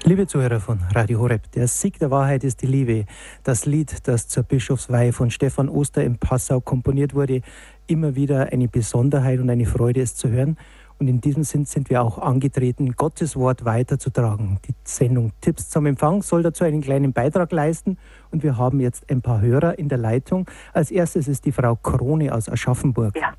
[0.07, 3.03] Liebe Zuhörer von Radio Horeb, der Sieg der Wahrheit ist die Liebe.
[3.43, 7.41] Das Lied, das zur Bischofsweihe von Stefan Oster in Passau komponiert wurde,
[7.87, 10.55] immer wieder eine Besonderheit und eine Freude, es zu hören.
[10.97, 14.59] Und in diesem Sinn sind wir auch angetreten, Gottes Wort weiterzutragen.
[14.65, 17.97] Die Sendung Tipps zum Empfang soll dazu einen kleinen Beitrag leisten.
[18.31, 20.49] Und wir haben jetzt ein paar Hörer in der Leitung.
[20.71, 23.17] Als erstes ist die Frau Krone aus Aschaffenburg.
[23.17, 23.33] Ja.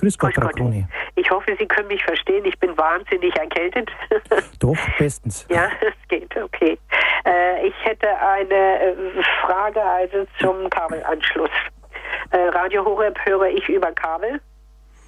[0.00, 0.88] Grüß Gott, Frau Krone.
[1.14, 2.44] Ich hoffe, Sie können mich verstehen.
[2.46, 3.90] Ich bin wahnsinnig erkältet.
[4.58, 5.46] Doch, bestens.
[5.50, 6.78] Ja, es geht, okay.
[7.26, 11.50] Äh, ich hätte eine äh, Frage also zum Kabelanschluss.
[12.30, 14.40] Äh, Radio Horeb höre ich über Kabel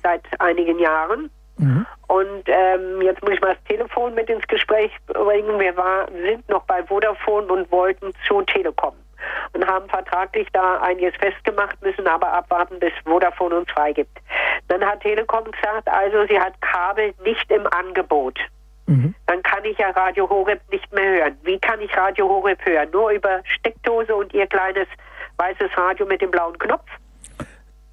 [0.02, 1.30] seit einigen Jahren.
[1.56, 1.86] Mhm.
[2.08, 5.58] Und ähm, jetzt muss ich mal das Telefon mit ins Gespräch bringen.
[5.58, 8.94] Wir war, sind noch bei Vodafone und wollten zu Telekom
[9.52, 14.18] und haben vertraglich da einiges festgemacht, müssen aber abwarten, bis Vodafone uns freigibt.
[14.68, 18.38] Dann hat Telekom gesagt, also sie hat Kabel nicht im Angebot.
[18.86, 19.14] mhm.
[19.26, 21.38] dann kann ich ja Radio Horeb nicht mehr hören.
[21.42, 22.90] Wie kann ich Radio Horeb hören?
[22.90, 24.88] Nur über Steckdose und ihr kleines
[25.36, 26.88] weißes Radio mit dem blauen Knopf?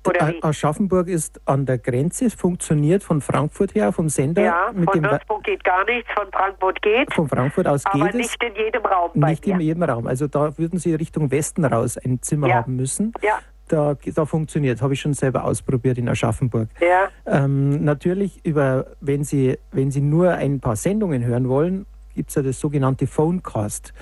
[0.09, 0.43] Oder wie?
[0.43, 4.43] Aschaffenburg ist an der Grenze, es funktioniert von Frankfurt her, vom Sender.
[4.43, 7.13] Ja, mit von Würzburg geht gar nichts, von Frankfurt geht.
[7.13, 8.17] Von Frankfurt aus aber geht es.
[8.17, 9.11] nicht in jedem Raum.
[9.13, 10.07] Nicht in jedem Raum.
[10.07, 12.55] Also da würden Sie Richtung Westen raus ein Zimmer ja.
[12.55, 13.13] haben müssen.
[13.21, 13.39] Ja.
[13.67, 16.69] Da, da funktioniert, habe ich schon selber ausprobiert in Aschaffenburg.
[16.81, 17.09] Ja.
[17.27, 22.35] Ähm, natürlich, über, wenn, Sie, wenn Sie nur ein paar Sendungen hören wollen, gibt es
[22.35, 23.93] ja das sogenannte Phonecast.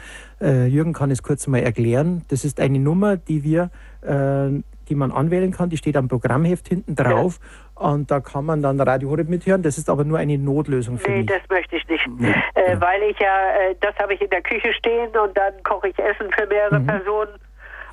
[0.42, 2.24] Äh, Jürgen kann es kurz mal erklären.
[2.30, 3.70] Das ist eine Nummer, die wir
[4.02, 5.70] äh, die man anwählen kann.
[5.70, 7.40] Die steht am Programmheft hinten drauf.
[7.80, 7.90] Ja.
[7.90, 9.62] Und da kann man dann Radio Horeb mithören.
[9.62, 11.30] Das ist aber nur eine Notlösung für nee, mich.
[11.30, 12.08] Nee, das möchte ich nicht.
[12.18, 12.34] Nee.
[12.56, 12.82] Äh, ja.
[12.82, 16.00] Weil ich ja, äh, das habe ich in der Küche stehen und dann koche ich
[16.00, 16.88] Essen für mehrere mhm.
[16.88, 17.34] Personen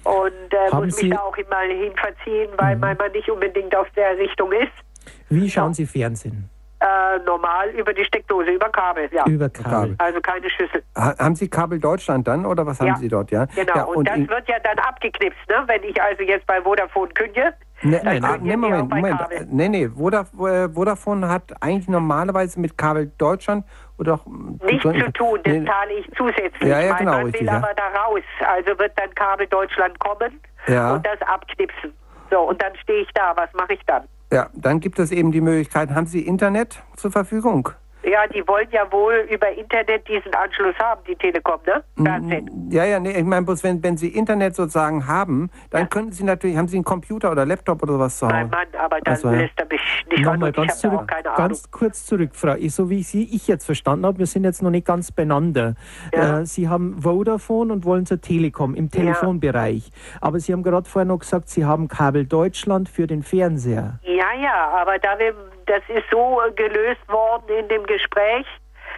[0.04, 2.80] und äh, muss Sie mich da auch mal hinverziehen, weil mhm.
[2.80, 4.72] man nicht unbedingt auf der Richtung ist.
[5.28, 6.48] Wie schauen Sie Fernsehen?
[6.85, 9.25] Äh, normal über die Steckdose, über Kabel, ja.
[9.27, 9.94] Über Kabel.
[9.97, 10.83] Also keine Schüssel.
[10.94, 12.97] Ha haben Sie Kabel Deutschland dann oder was haben ja.
[12.97, 13.47] Sie dort, ja?
[13.55, 15.64] Genau, ja, und, und, das wird ja dann abgeknipst, ne?
[15.66, 17.55] Wenn ich also jetzt bei Vodafone kündige.
[17.81, 19.51] Ne, nein, nee, Moment, Moment.
[19.51, 23.64] Nee, nee, äh, Vodafone hat eigentlich normalerweise mit Kabel Deutschland
[23.99, 25.64] oder auch nichts zu tun, das nee.
[25.64, 26.68] zahle ich zusätzlich.
[26.68, 27.57] Ja, ja, mein genau, Mann richtig, will ja.
[27.57, 30.94] aber da raus, also wird dann Kabel Deutschland kommen ja.
[30.94, 31.94] und das abknipsen.
[32.31, 34.05] So, und dann stehe ich da, was mache ich dann?
[34.35, 37.68] Ja, dann gibt es eben die Möglichkeit, haben Sie Internet zur Verfügung?
[38.14, 41.83] Ja, die wollen ja wohl über Internet diesen Anschluss haben, die Telekom, ne?
[42.00, 42.68] Fernsehen.
[42.70, 45.87] Ja, ja, nee, ich meine bloß, wenn, wenn Sie Internet sozusagen haben, dann ja.
[45.88, 48.37] könnten Sie natürlich, haben Sie einen Computer oder Laptop oder was zu Hause?
[48.37, 52.31] Mein Mann, aber dann also, lässt er mich nicht Nochmal ganz, zurück, ganz kurz zurück,
[52.35, 55.74] Frau, so wie Sie, ich jetzt verstanden habe, wir sind jetzt noch nicht ganz beieinander.
[56.14, 56.38] Ja.
[56.38, 59.88] Äh, Sie haben Vodafone und wollen zur Telekom im Telefonbereich.
[59.88, 60.18] Ja.
[60.20, 63.98] Aber Sie haben gerade vorher noch gesagt, Sie haben Kabel Deutschland für den Fernseher.
[64.05, 65.35] Ja, ja, aber da wir
[65.66, 68.46] das ist so gelöst worden in dem Gespräch,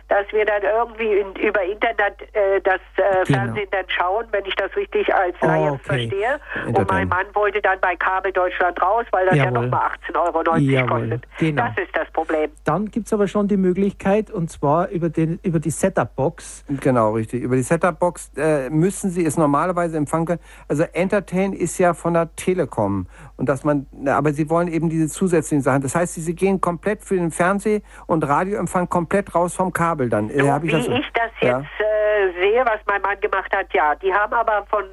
[0.09, 3.39] dass wir dann irgendwie in, über Internet äh, das äh, genau.
[3.39, 5.83] Fernsehen dann schauen, wenn ich das richtig als Laie oh, okay.
[5.83, 6.41] verstehe.
[6.67, 9.53] Und mein Mann wollte dann bei Kabel Deutschland raus, weil das Jawohl.
[9.53, 11.01] ja nochmal 18,90 Euro Jawohl.
[11.01, 11.23] kostet.
[11.39, 11.63] Genau.
[11.65, 12.51] Das ist das Problem.
[12.65, 16.65] Dann gibt es aber schon die Möglichkeit, und zwar über, den, über die Setup-Box.
[16.81, 17.43] Genau, richtig.
[17.43, 20.41] Über die Setup-Box äh, müssen Sie es normalerweise empfangen können.
[20.69, 23.07] Also Entertain ist ja von der Telekom.
[23.37, 25.83] Und dass man, aber Sie wollen eben diese zusätzlichen Sachen.
[25.83, 29.96] Das heißt, Sie gehen komplett für den Fernseh- und Radioempfang komplett raus vom Kabel.
[29.97, 30.29] Kabel dann.
[30.29, 31.59] So, äh, ich wie das, ich das ja.
[31.59, 33.95] jetzt äh, sehe, was mein Mann gemacht hat, ja.
[33.97, 34.85] Die haben aber von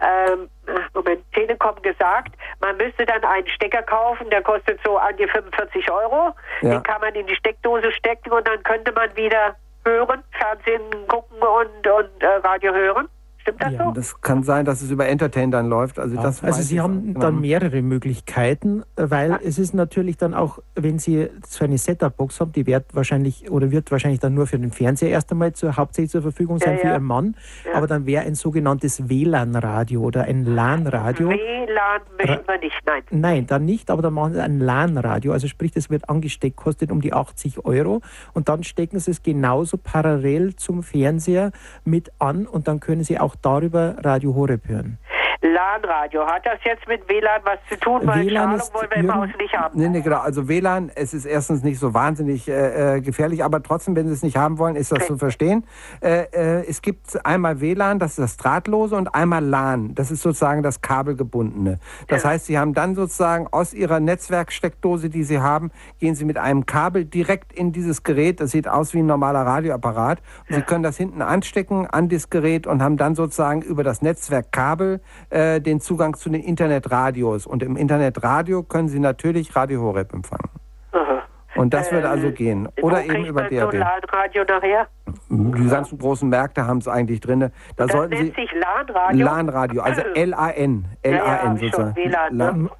[0.00, 0.48] ähm,
[0.94, 5.90] Moment, Telekom gesagt, man müsste dann einen Stecker kaufen, der kostet so an die 45
[5.90, 6.34] Euro.
[6.62, 6.70] Ja.
[6.70, 11.38] Den kann man in die Steckdose stecken und dann könnte man wieder hören, Fernsehen gucken
[11.38, 13.08] und, und äh, Radio hören.
[13.48, 13.92] Stimmt das ja, so?
[13.92, 15.98] Das kann sein, dass es über Entertain dann läuft.
[15.98, 16.22] Also, ja.
[16.22, 17.20] das also Sie haben genau.
[17.20, 19.40] dann mehrere Möglichkeiten, weil ja.
[19.42, 23.70] es ist natürlich dann auch, wenn Sie so eine Setup-Box haben, die wird wahrscheinlich oder
[23.70, 26.88] wird wahrscheinlich dann nur für den Fernseher erst einmal zur, hauptsächlich zur Verfügung sein für
[26.88, 27.36] Ihren Mann.
[27.72, 31.30] Aber dann wäre ein sogenanntes WLAN-Radio oder ein LAN-Radio.
[31.30, 33.02] WLAN möchten wir nicht, nein.
[33.10, 35.32] Nein, dann nicht, aber dann machen Sie ein LAN-Radio.
[35.32, 38.02] Also sprich, das wird angesteckt, kostet um die 80 Euro
[38.34, 41.52] und dann stecken Sie es genauso parallel zum Fernseher
[41.84, 44.98] mit an und dann können Sie auch darüber Radio Horeb hören.
[45.40, 46.26] LAN-Radio.
[46.26, 48.00] Hat das jetzt mit WLAN was zu tun?
[48.04, 49.78] Weil WLAN Strahlung wollen wir im Haus nicht haben.
[49.78, 50.18] Nee, nee, genau.
[50.18, 54.12] Also WLAN, es ist erstens nicht so wahnsinnig äh, äh, gefährlich, aber trotzdem, wenn Sie
[54.14, 55.06] es nicht haben wollen, ist das okay.
[55.06, 55.64] zu verstehen.
[56.00, 60.22] Äh, äh, es gibt einmal WLAN, das ist das Drahtlose, und einmal LAN, das ist
[60.22, 61.78] sozusagen das Kabelgebundene.
[62.08, 62.30] Das ja.
[62.30, 65.70] heißt, Sie haben dann sozusagen aus Ihrer Netzwerksteckdose, die Sie haben,
[66.00, 68.40] gehen Sie mit einem Kabel direkt in dieses Gerät.
[68.40, 70.20] Das sieht aus wie ein normaler Radioapparat.
[70.48, 70.56] Ja.
[70.56, 75.00] Sie können das hinten anstecken an das Gerät und haben dann sozusagen über das Netzwerkkabel
[75.30, 77.46] äh, den Zugang zu den Internetradios.
[77.46, 80.50] Und im Internetradio können Sie natürlich Radio Horeb empfangen.
[80.92, 81.22] Aha.
[81.56, 82.68] Und das äh, würde also gehen.
[82.82, 83.72] Oder eben über DRB.
[83.72, 84.86] So LAN-Radio nachher?
[85.28, 87.40] Die ganzen großen Märkte haben es eigentlich drin.
[87.40, 89.24] Da das sollten nennt Sie sich LAN-Radio?
[89.24, 90.84] LAN-Radio, also L-A-N.
[91.02, 91.96] L-A-N ja, ja, sozusagen.
[91.96, 92.70] WLAN, ne?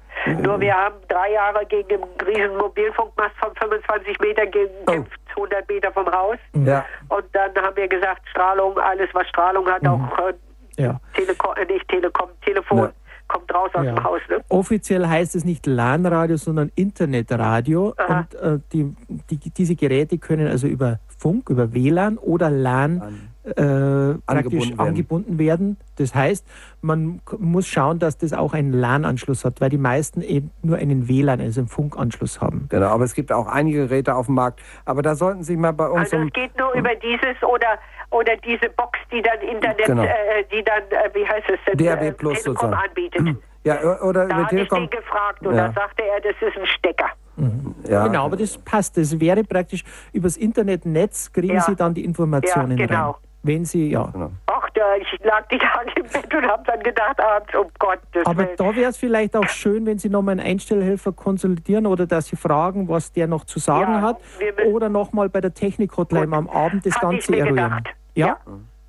[0.41, 5.41] Nur wir haben drei Jahre gegen den riesen Mobilfunkmast von 25 Meter gekämpft, oh.
[5.41, 6.37] 100 Meter vom Haus.
[6.53, 6.85] Ja.
[7.07, 9.89] Und dann haben wir gesagt, Strahlung, alles was Strahlung hat, mhm.
[9.89, 10.33] auch äh,
[10.79, 10.99] ja.
[11.13, 12.77] Telekom, äh, nicht Telekom, Telefon.
[12.77, 12.93] Ja.
[13.27, 13.93] Kommt raus aus ja.
[13.93, 14.21] dem Haus.
[14.27, 14.43] Ne?
[14.49, 17.93] Offiziell heißt es nicht LAN-Radio, sondern Internetradio.
[17.97, 18.21] Aha.
[18.21, 18.95] Und äh, die,
[19.29, 24.79] die, diese Geräte können also über Funk, über WLAN oder LAN äh, angebunden, werden.
[24.79, 25.77] angebunden werden.
[25.97, 26.45] Das heißt,
[26.81, 31.07] man muss schauen, dass das auch einen LAN-Anschluss hat, weil die meisten eben nur einen
[31.07, 32.67] WLAN, also einen Funkanschluss haben.
[32.69, 34.61] Genau, aber es gibt auch einige Geräte auf dem Markt.
[34.85, 36.13] Aber da sollten Sie mal bei uns.
[36.13, 37.79] Also es geht nur über dieses oder
[38.11, 40.03] oder diese Box, die dann Internet, genau.
[40.03, 42.73] äh, die dann, äh, wie heißt es denn, DRB äh, Plus Telekom sozusagen.
[42.73, 43.37] anbietet.
[43.65, 44.83] Ja, oder da über Telekom.
[44.83, 45.67] ich den gefragt und ja.
[45.67, 47.09] da sagte er, das ist ein Stecker.
[47.35, 47.75] Mhm.
[47.87, 48.07] Ja.
[48.07, 48.97] Genau, aber das passt.
[48.97, 49.83] Das wäre praktisch
[50.13, 51.61] übers Internetnetz kriegen ja.
[51.61, 53.11] Sie dann die Informationen ja, genau.
[53.11, 53.21] rein.
[53.41, 54.03] Wenn Sie, ja.
[54.11, 54.31] Genau.
[54.47, 58.25] Ach, da, ich lag die Tage im Bett und habe dann gedacht, abends, um Gottes
[58.25, 58.59] Aber Welt.
[58.59, 62.35] da wäre es vielleicht auch schön, wenn Sie nochmal einen Einstellhelfer konsultieren oder dass Sie
[62.35, 64.17] fragen, was der noch zu sagen ja, hat.
[64.65, 67.83] Oder nochmal bei der Technik-Hotline am Abend das Ganze eruieren.
[68.15, 68.27] Ja?
[68.27, 68.37] ja?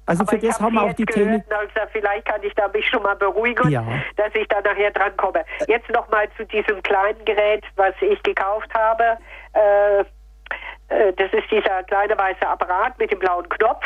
[0.07, 1.45] Also Aber für das haben wir auch die Technik.
[1.51, 3.85] Also vielleicht kann ich da mich schon mal beruhigen, ja.
[4.17, 5.45] dass ich da nachher dran komme.
[5.69, 9.19] Jetzt nochmal zu diesem kleinen Gerät, was ich gekauft habe.
[9.53, 10.01] Äh,
[10.89, 13.85] äh, das ist dieser kleine weiße Apparat mit dem blauen Knopf.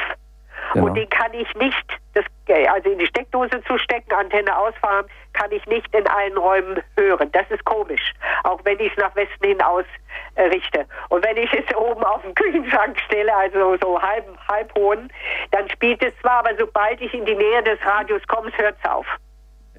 [0.72, 0.86] Genau.
[0.86, 2.24] Und den kann ich nicht, das,
[2.72, 7.30] also in die Steckdose zu stecken, Antenne ausfahren, kann ich nicht in allen Räumen hören.
[7.32, 8.12] Das ist komisch,
[8.44, 10.86] auch wenn ich es nach Westen hin ausrichte.
[11.08, 15.12] Und wenn ich es oben auf den Küchenschrank stelle, also so halb, halb hohen,
[15.50, 18.90] dann spielt es zwar, aber sobald ich in die Nähe des Radios komme, hört es
[18.90, 19.06] auf.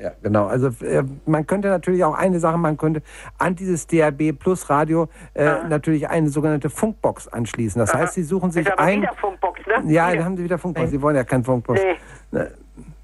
[0.02, 0.48] Ja, genau.
[0.48, 3.02] Also äh, man könnte natürlich auch eine Sache, man könnte
[3.38, 7.80] an dieses DAB Plus Radio äh, natürlich eine sogenannte Funkbox anschließen.
[7.80, 8.00] Das Aha.
[8.00, 9.02] heißt, Sie suchen sich ist ein.
[9.02, 9.94] Wieder Funkbox, ne?
[9.94, 10.88] Ja, da haben Sie wieder Funkbox.
[10.88, 10.92] Nee.
[10.92, 11.80] Sie wollen ja kein Funkbox.
[12.32, 12.42] Nee.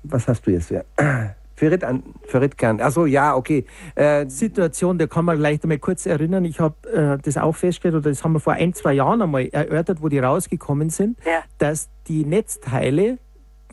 [0.04, 0.84] Was hast du jetzt hier?
[1.62, 2.82] Ferrit an Ferritkern.
[2.82, 3.66] Achso, ja, okay.
[3.94, 6.44] Äh, Situation, da kann man gleich einmal kurz erinnern.
[6.44, 9.48] Ich habe äh, das auch festgestellt, oder das haben wir vor ein, zwei Jahren einmal
[9.50, 11.44] erörtert, wo die rausgekommen sind, ja.
[11.60, 13.20] dass die Netzteile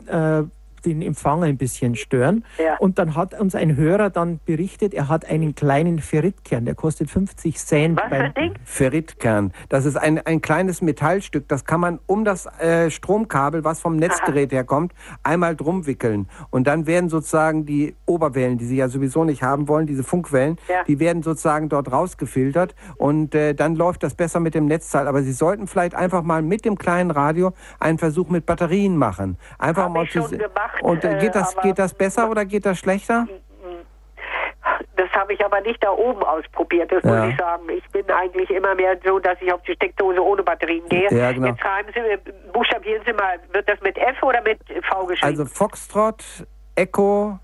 [0.05, 0.43] äh,
[0.85, 2.45] den Empfang ein bisschen stören.
[2.57, 2.77] Ja.
[2.77, 7.09] Und dann hat uns ein Hörer dann berichtet, er hat einen kleinen Ferritkern, der kostet
[7.09, 7.99] 50 Cent.
[7.99, 8.53] Was für ein Ding?
[8.63, 9.53] Ferritkern.
[9.69, 13.95] Das ist ein, ein kleines Metallstück, das kann man um das äh, Stromkabel, was vom
[13.95, 14.57] Netzgerät Aha.
[14.57, 16.27] herkommt, einmal drum wickeln.
[16.49, 20.57] Und dann werden sozusagen die Oberwellen, die Sie ja sowieso nicht haben wollen, diese Funkwellen,
[20.67, 20.83] ja.
[20.83, 25.07] die werden sozusagen dort rausgefiltert und äh, dann läuft das besser mit dem Netzteil.
[25.07, 29.37] Aber Sie sollten vielleicht einfach mal mit dem kleinen Radio einen Versuch mit Batterien machen.
[29.57, 30.83] Einfach Hab mal ich schon gemacht gemacht.
[30.83, 33.27] Und äh, geht das, geht das besser oder geht das schlechter?
[34.95, 37.09] Das habe ich aber nicht da oben ausprobiert, das ja.
[37.09, 37.63] muss ich sagen.
[37.69, 41.09] Ich bin eigentlich immer mehr so, dass ich auf die Steckdose ohne Batterien gehe.
[41.09, 41.47] Ja, genau.
[41.47, 45.31] Jetzt schreiben Sie, buchstabieren Sie mal, wird das mit F oder mit V geschrieben?
[45.31, 46.23] Also Foxtrot,
[46.75, 47.39] Echo,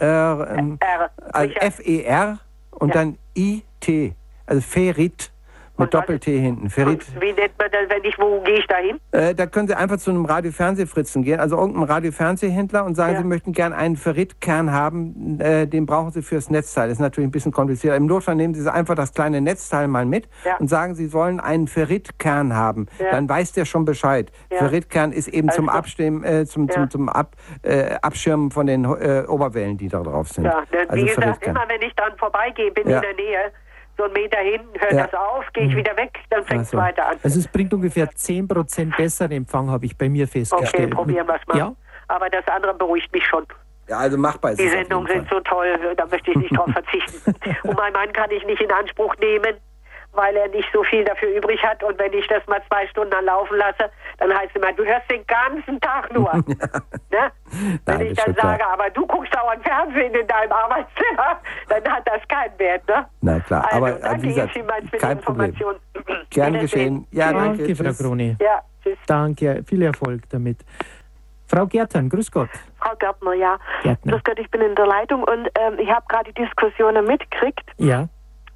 [0.00, 2.38] äh, ähm, R, also F-E-R
[2.70, 2.94] und ja.
[2.94, 4.14] dann I-T,
[4.46, 5.30] also Ferit.
[5.78, 6.70] Mit Doppel-T hinten.
[6.70, 7.04] Ferit.
[7.20, 8.98] wie nennt man das, wenn ich, wo gehe ich da hin?
[9.12, 13.20] Äh, da können Sie einfach zu einem Radio-Fernsehfritzen gehen, also irgendeinem Radio-Fernsehhändler und sagen, ja.
[13.20, 16.88] Sie möchten gerne einen Ferrit-Kern haben, äh, den brauchen Sie fürs Netzteil.
[16.88, 17.96] Das ist natürlich ein bisschen kompliziert.
[17.96, 20.56] Im Notfall nehmen Sie einfach das kleine Netzteil mal mit ja.
[20.56, 22.86] und sagen, Sie wollen einen Ferrit-Kern haben.
[22.98, 23.10] Ja.
[23.10, 24.32] Dann weiß der schon Bescheid.
[24.50, 28.84] Ferrit-Kern ist eben also, zum Abstimmen, äh, zum, zum, zum Ab, äh, Abschirmen von den
[28.84, 30.44] äh, Oberwellen, die da drauf sind.
[30.44, 33.52] Ja, also wie gesagt, immer wenn ich dann vorbeigehe, bin in der Nähe,
[33.96, 35.06] so einen Meter hin, hört ja.
[35.06, 35.78] das auf, gehe ich mhm.
[35.78, 36.78] wieder weg, dann fängt es also.
[36.78, 37.16] weiter an.
[37.22, 40.86] Also es bringt ungefähr 10% besseren Empfang, habe ich bei mir festgestellt.
[40.86, 41.58] Okay, probieren wir es mal.
[41.58, 41.74] Ja?
[42.08, 43.46] Aber das andere beruhigt mich schon.
[43.88, 47.34] Ja, also machbar ist Die Sendungen sind so toll, da möchte ich nicht drauf verzichten.
[47.62, 49.56] Und mein Mann kann ich nicht in Anspruch nehmen
[50.16, 51.82] weil er nicht so viel dafür übrig hat.
[51.82, 55.10] Und wenn ich das mal zwei Stunden laufen lasse, dann heißt es immer, du hörst
[55.10, 56.32] den ganzen Tag nur.
[56.34, 57.30] ne?
[57.50, 58.72] Wenn Nein, ich dann sage, klar.
[58.72, 62.88] aber du guckst dauernd Fernsehen in deinem Arbeitszimmer, dann hat das keinen Wert.
[62.88, 63.06] Ne?
[63.20, 64.58] Na klar, also, aber danke wie gesagt,
[64.98, 65.54] kein Problem.
[66.30, 67.06] Gern geschehen.
[67.10, 68.36] Ja, danke, danke Frau Kroni.
[68.40, 68.98] Ja, tschüss.
[69.06, 70.58] Danke, viel Erfolg damit.
[71.48, 72.48] Frau Gärtner, grüß Gott.
[72.80, 73.58] Frau Gärtner, ja.
[73.82, 74.12] Gärtner.
[74.12, 77.70] Grüß Gott, ich bin in der Leitung und ähm, ich habe gerade die Diskussionen mitgekriegt.
[77.76, 78.08] Ja.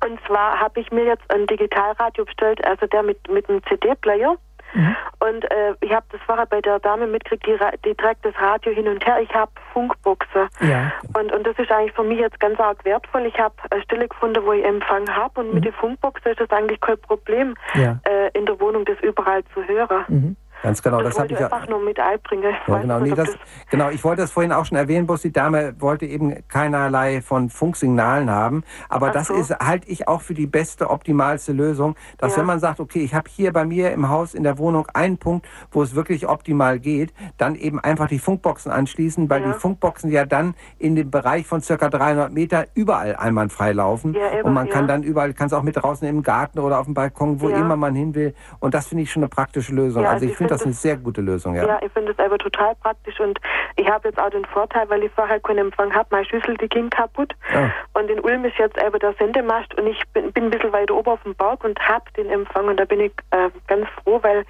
[0.05, 4.37] Und zwar habe ich mir jetzt ein Digitalradio bestellt, also der mit, mit einem CD-Player.
[4.73, 4.97] Mhm.
[5.19, 8.73] Und äh, ich habe das vorher bei der Dame mitgekriegt, die, die trägt das Radio
[8.73, 9.21] hin und her.
[9.21, 10.49] Ich habe Funkboxen.
[10.61, 10.93] Ja.
[11.15, 13.27] Und, und das ist eigentlich für mich jetzt ganz arg wertvoll.
[13.27, 15.41] Ich habe eine Stelle gefunden, wo ich Empfang habe.
[15.41, 15.55] Und mhm.
[15.55, 17.99] mit den Funkboxen ist das eigentlich kein Problem, ja.
[18.05, 20.05] äh, in der Wohnung das überall zu hören.
[20.09, 20.37] Mhm.
[20.63, 22.55] Ganz genau, das, das habe ich einfach nur mit einbringen.
[22.67, 23.31] Ja, genau, nee, das,
[23.71, 27.49] genau, ich wollte das vorhin auch schon erwähnen, bloß die Dame wollte eben keinerlei von
[27.49, 28.63] Funksignalen haben.
[28.89, 29.35] Aber Ach das so.
[29.35, 32.39] ist, halte ich auch für die beste, optimalste Lösung, dass ja.
[32.39, 35.17] wenn man sagt, okay, ich habe hier bei mir im Haus in der Wohnung einen
[35.17, 39.53] Punkt, wo es wirklich optimal geht, dann eben einfach die Funkboxen anschließen, weil ja.
[39.53, 44.15] die Funkboxen ja dann in dem Bereich von circa 300 Meter überall einwandfrei laufen.
[44.15, 46.79] Ja, eben, und man kann dann überall, kann es auch mit draußen im Garten oder
[46.81, 48.35] auf dem Balkon, wo immer man hin will.
[48.59, 50.05] Und das finde ich schon eine praktische Lösung.
[50.05, 51.67] also ich finde das eine sehr gute Lösung, ja.
[51.67, 53.39] Ja, ich finde es aber total praktisch und
[53.77, 56.69] ich habe jetzt auch den Vorteil, weil ich vorher keinen Empfang habe, meine Schüssel, die
[56.69, 57.35] ging kaputt.
[57.53, 57.71] Ah.
[57.95, 60.95] Und in Ulm ist jetzt aber der Sendemast und ich bin, bin ein bisschen weiter
[60.95, 64.19] oben auf dem Berg und habe den Empfang und da bin ich äh, ganz froh,
[64.23, 64.45] weil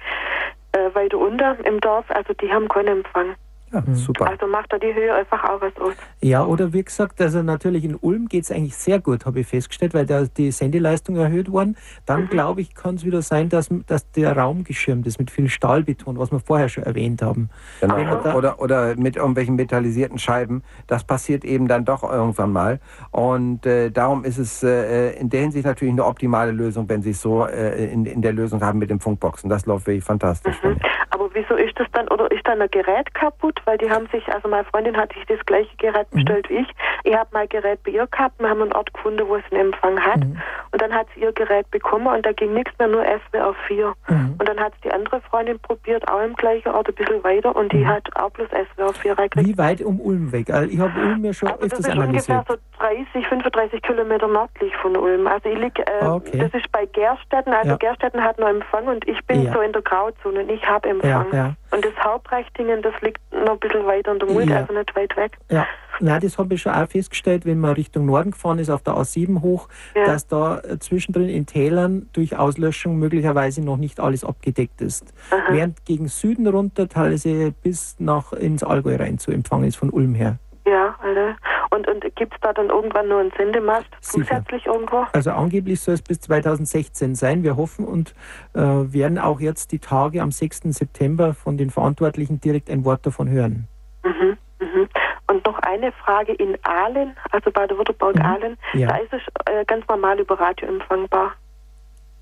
[0.73, 3.35] äh, weiter unter im Dorf, also die haben keinen Empfang.
[3.73, 3.95] Ja, mhm.
[3.95, 4.27] super.
[4.27, 5.93] Also macht da die Höhe einfach auch was aus.
[6.21, 9.47] Ja, oder wie gesagt, also natürlich in Ulm geht es eigentlich sehr gut, habe ich
[9.47, 11.77] festgestellt, weil da die Sendeleistung erhöht worden.
[12.05, 12.29] Dann mhm.
[12.29, 16.19] glaube ich, kann es wieder sein, dass, dass der Raum geschirmt ist mit viel Stahlbeton,
[16.19, 17.49] was wir vorher schon erwähnt haben.
[17.79, 18.35] Genau.
[18.35, 20.63] Oder, oder mit irgendwelchen metallisierten Scheiben.
[20.87, 22.79] Das passiert eben dann doch irgendwann mal.
[23.11, 27.11] Und äh, darum ist es äh, in der Hinsicht natürlich eine optimale Lösung, wenn Sie
[27.11, 29.49] es so äh, in, in der Lösung haben mit dem Funkboxen.
[29.49, 30.61] Das läuft wirklich fantastisch.
[30.63, 30.77] Mhm.
[31.11, 33.60] Aber wieso ist das dann, oder ist dann ein Gerät kaputt?
[33.65, 36.17] Weil die haben sich, also meine Freundin hat sich das gleiche Gerät mhm.
[36.17, 36.67] bestellt wie ich.
[37.03, 39.73] Ich habe mein Gerät bei ihr gehabt, wir haben einen Ort gefunden, wo es einen
[39.73, 40.19] Empfang hat.
[40.19, 40.37] Mhm.
[40.71, 43.93] Und dann hat sie ihr Gerät bekommen und da ging nichts mehr, nur SWR 4.
[44.07, 44.35] Mhm.
[44.39, 47.55] Und dann hat es die andere Freundin probiert, auch im gleichen Ort ein bisschen weiter
[47.55, 47.87] und die mhm.
[47.87, 49.47] hat auch bloß SWR 4 reingekriegt.
[49.47, 50.49] Wie weit um Ulm weg?
[50.49, 52.29] Also ich habe Ulm ja schon also öfters das ist analysiert.
[52.29, 55.27] ungefähr so 30, 35 Kilometer nördlich von Ulm.
[55.27, 56.37] Also ich lieg, äh, okay.
[56.37, 57.77] das ist bei Gerstetten, also ja.
[57.77, 59.53] Gerstetten hat noch Empfang und ich bin ja.
[59.53, 61.27] so in der Grauzone und ich habe Empfang.
[61.31, 64.95] Ja, und das Hauptreichtingen, das liegt noch ein bisschen weiter in der Mulde, also nicht
[64.95, 65.37] weit weg.
[65.49, 65.67] Ja.
[65.99, 68.95] Nein, das habe ich schon auch festgestellt, wenn man Richtung Norden gefahren ist, auf der
[68.95, 70.05] A7 hoch, ja.
[70.05, 75.13] dass da äh, zwischendrin in Tälern durch Auslöschung möglicherweise noch nicht alles abgedeckt ist.
[75.29, 75.53] Aha.
[75.53, 80.15] Während gegen Süden runter teilweise bis nach ins Allgäu rein zu empfangen ist, von Ulm
[80.15, 80.39] her.
[80.65, 81.35] Ja, Alter.
[81.71, 84.73] Und, und gibt es da dann irgendwann nur einen Sendemast zusätzlich Sicher.
[84.73, 85.05] irgendwo?
[85.13, 87.43] Also angeblich soll es bis 2016 sein.
[87.43, 88.13] Wir hoffen und
[88.53, 90.61] äh, werden auch jetzt die Tage am 6.
[90.65, 93.67] September von den Verantwortlichen direkt ein Wort davon hören.
[94.03, 94.89] Mhm, mhm.
[95.27, 98.79] Und noch eine Frage in Aalen, also Baden-Württemberg-Aalen, mhm.
[98.79, 98.87] ja.
[98.89, 101.31] da ist es äh, ganz normal über Radio empfangbar,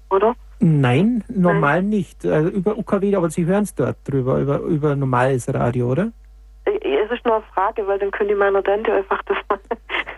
[0.09, 0.35] oder?
[0.59, 1.89] Nein, normal Nein.
[1.89, 2.25] nicht.
[2.25, 6.11] Also über UKW, aber Sie hören es dort drüber, über, über normales Radio, oder?
[6.81, 9.59] Es ist nur eine Frage, weil dann könnte ich meiner Tante einfach das mal.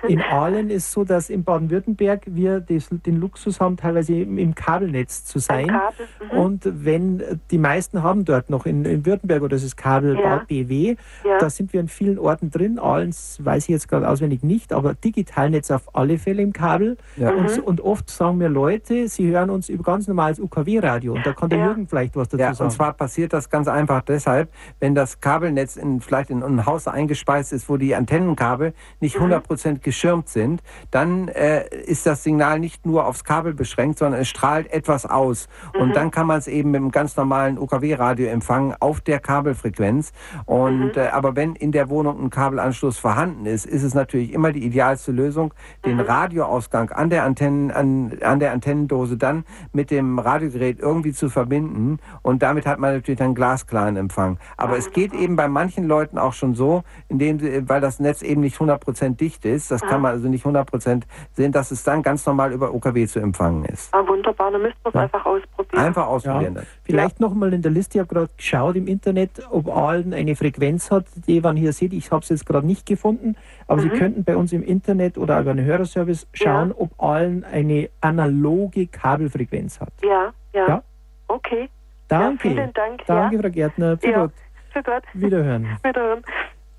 [0.08, 4.38] In Aalen ist es so, dass in Baden-Württemberg wir das, den Luxus haben, teilweise im,
[4.38, 5.68] im Kabelnetz zu sein.
[5.68, 6.40] Kabel, mhm.
[6.40, 10.44] und wenn die meisten haben dort noch in, in Württemberg oder das ist Kabel ja.
[10.48, 11.38] BW, ja.
[11.40, 12.80] da sind wir in vielen Orten drin.
[12.80, 16.98] Aalen weiß ich jetzt gerade auswendig nicht, aber Digitalnetz auf alle Fälle im Kabel.
[17.18, 17.32] Ja.
[17.32, 17.64] Und, mhm.
[17.64, 21.50] und, oft sagen mir Leute, sie hören uns über ganz normales UKW-Radio und da kann
[21.50, 22.64] der Jürgen vielleicht was dazu sagen.
[22.64, 26.88] Und zwar passiert das ganz einfach deshalb, wenn das Kabelnetz in, vielleicht in ein Haus
[26.88, 29.82] eingespeist ist, wo die Antennenkabel nicht 100% mhm.
[29.92, 34.72] Geschirmt sind, dann äh, ist das Signal nicht nur aufs Kabel beschränkt, sondern es strahlt
[34.72, 35.50] etwas aus.
[35.76, 35.82] Mhm.
[35.82, 40.14] Und dann kann man es eben mit einem ganz normalen UKW-Radio empfangen auf der Kabelfrequenz.
[40.46, 40.92] Und mhm.
[40.96, 44.64] äh, aber wenn in der Wohnung ein Kabelanschluss vorhanden ist, ist es natürlich immer die
[44.66, 45.54] idealste Lösung,
[45.86, 46.04] den mhm.
[46.04, 52.00] Radioausgang an der Antennen, an, an der Antennendose dann mit dem Radiogerät irgendwie zu verbinden.
[52.22, 54.38] Und damit hat man natürlich dann glasklaren Empfang.
[54.56, 58.22] Aber es geht eben bei manchen Leuten auch schon so, indem sie, weil das Netz
[58.22, 62.04] eben nicht 100% dicht ist, das kann man also nicht 100% sehen, dass es dann
[62.04, 63.94] ganz normal über OKW zu empfangen ist.
[63.94, 65.02] Ah, wunderbar, dann müssten wir es ja.
[65.02, 65.84] einfach ausprobieren.
[65.84, 66.56] Einfach ausprobieren.
[66.56, 66.62] Ja.
[66.84, 67.28] Vielleicht ja.
[67.28, 71.06] nochmal in der Liste, ich habe gerade geschaut im Internet, ob Aalen eine Frequenz hat,
[71.28, 71.94] die man hier sieht.
[71.94, 73.36] Ich habe es jetzt gerade nicht gefunden,
[73.68, 73.90] aber mhm.
[73.90, 76.76] Sie könnten bei uns im Internet oder über einen Hörerservice schauen, ja.
[76.78, 79.94] ob Aalen eine analoge Kabelfrequenz hat.
[80.04, 80.68] Ja, ja.
[80.68, 80.84] ja?
[81.28, 81.70] Okay.
[82.08, 82.50] Danke.
[82.50, 83.06] vielen Dank.
[83.06, 83.98] Danke, Frau Gärtner.
[83.98, 84.30] Für ja.
[84.72, 85.04] Für Gott.
[85.14, 85.78] Wiederhören.
[85.84, 86.24] Wiederhören.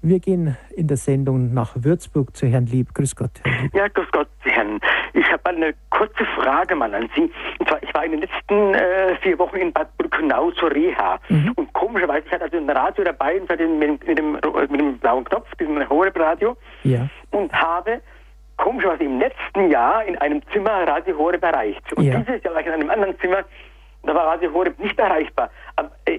[0.04, 2.92] Wir gehen in der Sendung nach Würzburg zu Herrn Lieb.
[2.92, 3.72] Grüß Gott, Lieb.
[3.72, 4.80] Ja, grüß Gott, Herrn.
[5.12, 7.30] Ich habe eine kurze Frage mal an Sie.
[7.60, 11.20] Und zwar, ich war in den letzten äh, vier Wochen in Bad Brückenau zur Reha.
[11.28, 11.52] Mhm.
[11.54, 15.24] Und komischerweise, ich hatte also ein Radio dabei mit dem, mit dem, mit dem blauen
[15.24, 16.56] Knopf, diesem Horeb-Radio.
[16.82, 17.08] Ja.
[17.30, 18.00] Und habe
[18.56, 21.92] komischerweise im letzten Jahr in einem Zimmer Radio Horeb erreicht.
[21.92, 22.18] Und ja.
[22.18, 23.44] dieses Jahr war ich in einem anderen Zimmer
[24.04, 25.50] da war Radio Horeb nicht erreichbar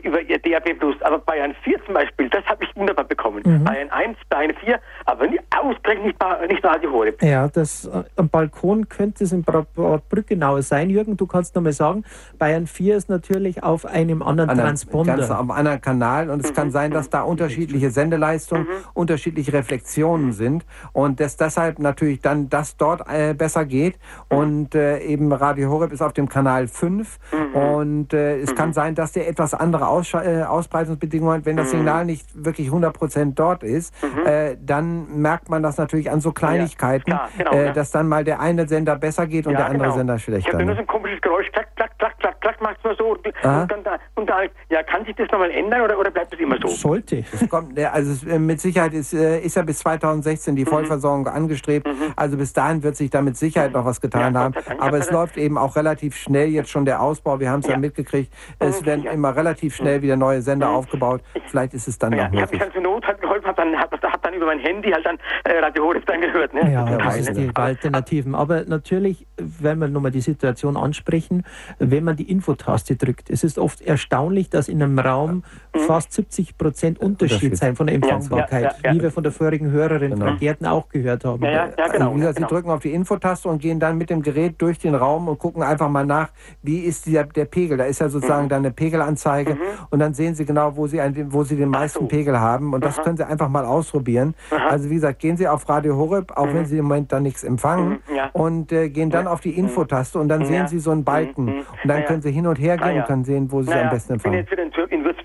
[0.03, 0.69] über ihr DAB+.
[1.01, 3.41] Aber bei ein 4 zum Beispiel, das habe ich wunderbar bekommen.
[3.45, 3.63] Mhm.
[3.63, 7.21] Bei ein 1, bei ein 4, aber nie, ausgerechnet nicht, nicht Radio Horeb.
[7.21, 9.67] Ja, das, äh, am Balkon könnte es in Bad
[10.09, 10.89] Brückenau sein.
[10.89, 12.03] Jürgen, du kannst nochmal sagen,
[12.37, 15.17] Bayern 4 ist natürlich auf einem anderen An Transponder.
[15.17, 16.55] Ganz am anderen Kanal und es mhm.
[16.55, 18.85] kann sein, dass da unterschiedliche Sendeleistungen, mhm.
[18.93, 23.97] unterschiedliche Reflexionen sind und dass deshalb natürlich dann das dort äh, besser geht
[24.29, 27.43] und äh, eben Radio Horeb ist auf dem Kanal 5 mhm.
[27.55, 28.55] Und äh, es mhm.
[28.55, 31.45] kann sein, dass der etwas andere Aus äh, Ausbreitungsbedingungen hat.
[31.45, 31.77] Wenn das mhm.
[31.77, 34.27] Signal nicht wirklich 100% dort ist, mhm.
[34.27, 38.07] äh, dann merkt man das natürlich an so Kleinigkeiten, ja, klar, genau, äh, dass dann
[38.07, 39.97] mal der eine Sender besser geht und ja, der andere genau.
[39.97, 40.49] Sender schlechter.
[40.49, 42.95] Ich habe nur so ein komisches Geräusch, klack, klack, klack, klack, klack, macht es nur
[42.95, 43.11] so.
[43.13, 43.97] Und, dann da,
[44.33, 46.67] da, ja, kann sich das nochmal ändern oder, oder bleibt es immer so?
[46.67, 47.23] Sollte.
[47.31, 50.69] Es kommt, also äh, mit Sicherheit ist, äh, ist ja bis 2016 die mhm.
[50.69, 51.87] Vollversorgung angestrebt.
[51.87, 52.13] Mhm.
[52.15, 54.55] Also bis dahin wird sich da mit Sicherheit noch was getan ja, haben.
[54.79, 57.39] Aber es läuft eben auch relativ schnell jetzt schon der Ausbau.
[57.39, 57.73] Wir haben es ja.
[57.73, 58.33] ja mitgekriegt.
[58.59, 61.21] Es werden immer relativ schnell wieder neue Sender aufgebaut.
[61.47, 62.43] Vielleicht ist es dann ja, noch möglich.
[62.53, 64.59] Ich habe mich dann zur Not halt geholfen, habe dann, hab, hab dann über mein
[64.59, 66.53] Handy halt dann äh, Radio Horeb dann gehört.
[66.53, 66.71] Ne?
[66.71, 68.35] Ja, das ist die Alternativen.
[68.35, 71.43] Aber natürlich, wenn wir nochmal die Situation ansprechen,
[71.79, 73.29] wenn man die Infotaste drückt.
[73.29, 74.22] Es ist oft erstaunlich,
[74.53, 75.43] dass in einem Raum.
[75.79, 79.31] Fast 70 Prozent Unterschied sein von der Empfangbarkeit, ja, ja, ja, wie wir von der
[79.31, 80.35] vorigen Hörerin genau.
[80.35, 81.43] Gärten auch gehört haben.
[81.43, 81.83] Ja, genau.
[81.83, 82.47] Also, wie gesagt, genau.
[82.47, 85.39] Sie drücken auf die Infotaste und gehen dann mit dem Gerät durch den Raum und
[85.39, 86.29] gucken einfach mal nach,
[86.61, 87.77] wie ist der, der Pegel.
[87.77, 88.49] Da ist ja sozusagen mhm.
[88.49, 89.59] dann eine Pegelanzeige mhm.
[89.89, 92.07] und dann sehen Sie genau, wo Sie, ein, wo Sie den meisten so.
[92.07, 94.35] Pegel haben und das können Sie einfach mal ausprobieren.
[94.51, 94.67] Aha.
[94.69, 96.53] Also wie gesagt, gehen Sie auf Radio Horeb, auch mhm.
[96.53, 97.99] wenn Sie im Moment dann nichts empfangen
[98.33, 101.65] und äh, gehen dann auf die Infotaste und dann sehen Sie so einen Balken und
[101.85, 103.89] dann können Sie hin und her gehen ah, und können sehen, wo Sie es am
[103.89, 104.45] besten empfangen.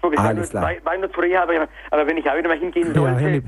[0.03, 0.15] Würzburg.
[0.15, 0.63] Ich Alles klar.
[0.65, 3.41] Zwei, zwei zur Reha, aber, aber wenn ich auch wieder mal hingehen sollte, ja,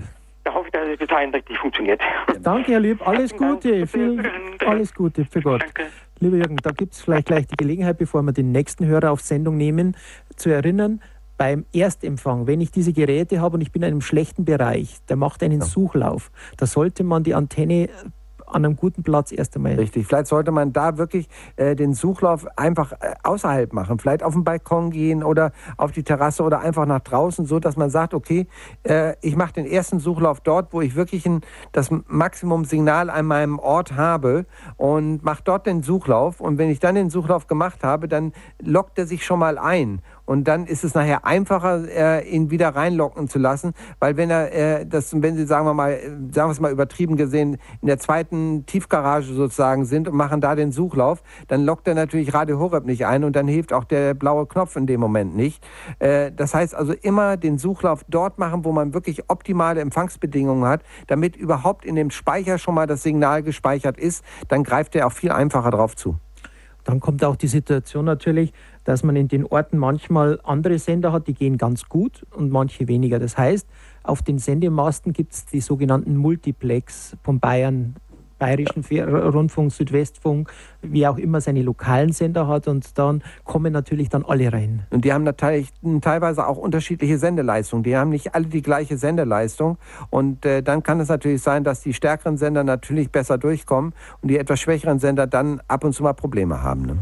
[0.44, 2.00] da hoffe ich, dass es bis dahin richtig funktioniert.
[2.40, 3.06] Danke, Herr Lieb.
[3.06, 3.86] Alles Gute.
[3.86, 4.22] Viel,
[4.66, 5.62] alles Gute für Gott.
[5.62, 5.86] Danke.
[6.18, 9.20] Lieber Jürgen, da gibt es vielleicht gleich die Gelegenheit, bevor wir den nächsten Hörer auf
[9.20, 9.96] Sendung nehmen,
[10.36, 11.00] zu erinnern,
[11.38, 15.16] beim Erstempfang, wenn ich diese Geräte habe und ich bin in einem schlechten Bereich, der
[15.16, 15.64] macht einen ja.
[15.66, 17.88] Suchlauf, da sollte man die Antenne
[18.50, 19.74] an einem guten Platz erst einmal.
[19.74, 23.98] Richtig, vielleicht sollte man da wirklich äh, den Suchlauf einfach äh, außerhalb machen.
[23.98, 27.76] Vielleicht auf den Balkon gehen oder auf die Terrasse oder einfach nach draußen, so dass
[27.76, 28.46] man sagt, okay,
[28.82, 31.42] äh, ich mache den ersten Suchlauf dort, wo ich wirklich ein,
[31.72, 34.46] das Maximum Signal an meinem Ort habe
[34.76, 36.40] und mache dort den Suchlauf.
[36.40, 40.02] Und wenn ich dann den Suchlauf gemacht habe, dann lockt er sich schon mal ein.
[40.30, 44.52] Und dann ist es nachher einfacher, äh, ihn wieder reinlocken zu lassen, weil wenn er
[44.52, 45.98] äh, das, wenn Sie sagen wir mal,
[46.30, 50.54] sagen wir es mal übertrieben gesehen, in der zweiten Tiefgarage sozusagen sind und machen da
[50.54, 54.14] den Suchlauf, dann lockt er natürlich Radio Horeb nicht ein und dann hilft auch der
[54.14, 55.66] blaue Knopf in dem Moment nicht.
[55.98, 60.84] Äh, das heißt also immer den Suchlauf dort machen, wo man wirklich optimale Empfangsbedingungen hat,
[61.08, 65.12] damit überhaupt in dem Speicher schon mal das Signal gespeichert ist, dann greift er auch
[65.12, 66.20] viel einfacher drauf zu.
[66.84, 68.52] Dann kommt auch die Situation natürlich,
[68.84, 72.88] dass man in den Orten manchmal andere Sender hat, die gehen ganz gut und manche
[72.88, 73.18] weniger.
[73.18, 73.66] Das heißt,
[74.02, 77.94] auf den Sendemasten gibt es die sogenannten Multiplex von Bayern,
[78.40, 80.50] Bayerischen Rundfunk, Südwestfunk,
[80.82, 84.82] wie auch immer seine lokalen Sender hat und dann kommen natürlich dann alle rein.
[84.90, 85.68] Und die haben natürlich
[86.00, 87.84] teilweise auch unterschiedliche Sendeleistungen.
[87.84, 89.78] Die haben nicht alle die gleiche Sendeleistung
[90.08, 94.30] und äh, dann kann es natürlich sein, dass die stärkeren Sender natürlich besser durchkommen und
[94.30, 96.86] die etwas schwächeren Sender dann ab und zu mal Probleme haben.
[96.86, 96.96] Ne?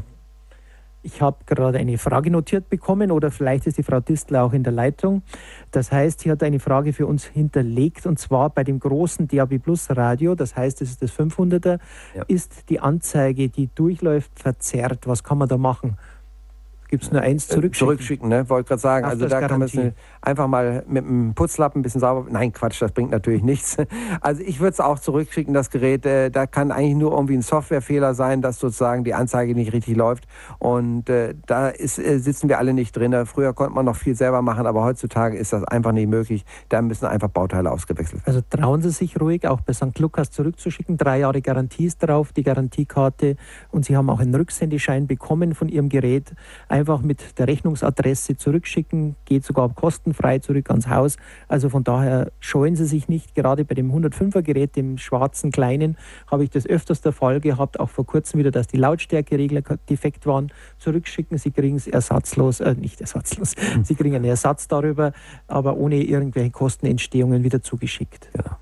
[1.03, 4.65] Ich habe gerade eine Frage notiert bekommen oder vielleicht ist die Frau Distler auch in
[4.65, 5.23] der Leitung.
[5.71, 9.59] Das heißt, sie hat eine Frage für uns hinterlegt und zwar bei dem großen DAB
[9.59, 11.79] Plus Radio, das heißt, es ist das 500er,
[12.15, 12.25] ja.
[12.27, 15.07] ist die Anzeige, die durchläuft, verzerrt.
[15.07, 15.97] Was kann man da machen?
[16.89, 17.87] Gibt es nur eins äh, zurückschicken?
[17.87, 18.49] Zurückschicken, ne?
[18.49, 19.05] Wollte gerade sagen.
[19.05, 19.79] Ach, also da kann man es
[20.23, 22.27] einfach mal mit einem Putzlappen ein bisschen sauber.
[22.31, 23.77] Nein, Quatsch, das bringt natürlich nichts.
[24.21, 26.05] Also ich würde es auch zurückschicken, das Gerät.
[26.07, 29.97] Äh, da kann eigentlich nur irgendwie ein Softwarefehler sein, dass sozusagen die Anzeige nicht richtig
[29.97, 30.27] läuft.
[30.59, 33.15] Und äh, da ist, äh, sitzen wir alle nicht drin.
[33.27, 36.45] Früher konnte man noch viel selber machen, aber heutzutage ist das einfach nicht möglich.
[36.69, 38.37] Da müssen einfach Bauteile ausgewechselt werden.
[38.37, 39.99] Also trauen Sie sich ruhig, auch bei St.
[39.99, 40.97] Lukas zurückzuschicken.
[40.97, 43.37] Drei Jahre Garantie ist drauf, die Garantiekarte.
[43.71, 46.33] Und Sie haben auch einen Rücksendeschein bekommen von Ihrem Gerät
[46.79, 51.17] einfach mit der Rechnungsadresse zurückschicken, geht sogar kostenfrei zurück ans Haus.
[51.49, 53.35] Also von daher scheuen Sie sich nicht.
[53.35, 55.97] Gerade bei dem 105er Gerät, dem schwarzen kleinen,
[56.31, 60.27] habe ich das öfters der Fall gehabt, auch vor kurzem wieder, dass die Lautstärkeregler defekt
[60.27, 60.53] waren.
[60.79, 63.85] Zurückschicken, Sie kriegen es ersatzlos, äh, nicht ersatzlos, mhm.
[63.85, 65.13] Sie kriegen einen Ersatz darüber,
[65.47, 68.31] aber ohne irgendwelche Kostenentstehungen wieder zugeschickt.
[68.37, 68.59] Ja.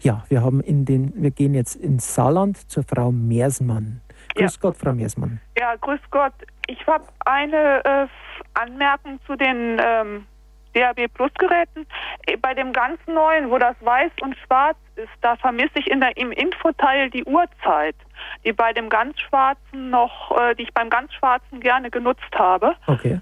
[0.00, 4.00] Ja, wir haben in den, wir gehen jetzt ins Saarland zur Frau Meersmann.
[4.38, 4.60] Grüß ja.
[4.60, 5.40] Gott, Frau Meersmann.
[5.58, 6.32] Ja, grüß Gott.
[6.66, 8.06] Ich habe eine äh,
[8.54, 10.26] Anmerkung zu den ähm,
[10.74, 11.86] DAB Plus Geräten.
[12.26, 16.00] Äh, bei dem ganz neuen, wo das weiß und schwarz ist, da vermisse ich in
[16.00, 17.96] der, im Infoteil die Uhrzeit,
[18.44, 22.74] die bei dem ganz schwarzen noch, äh, die ich beim ganz schwarzen gerne genutzt habe.
[22.86, 23.20] Okay.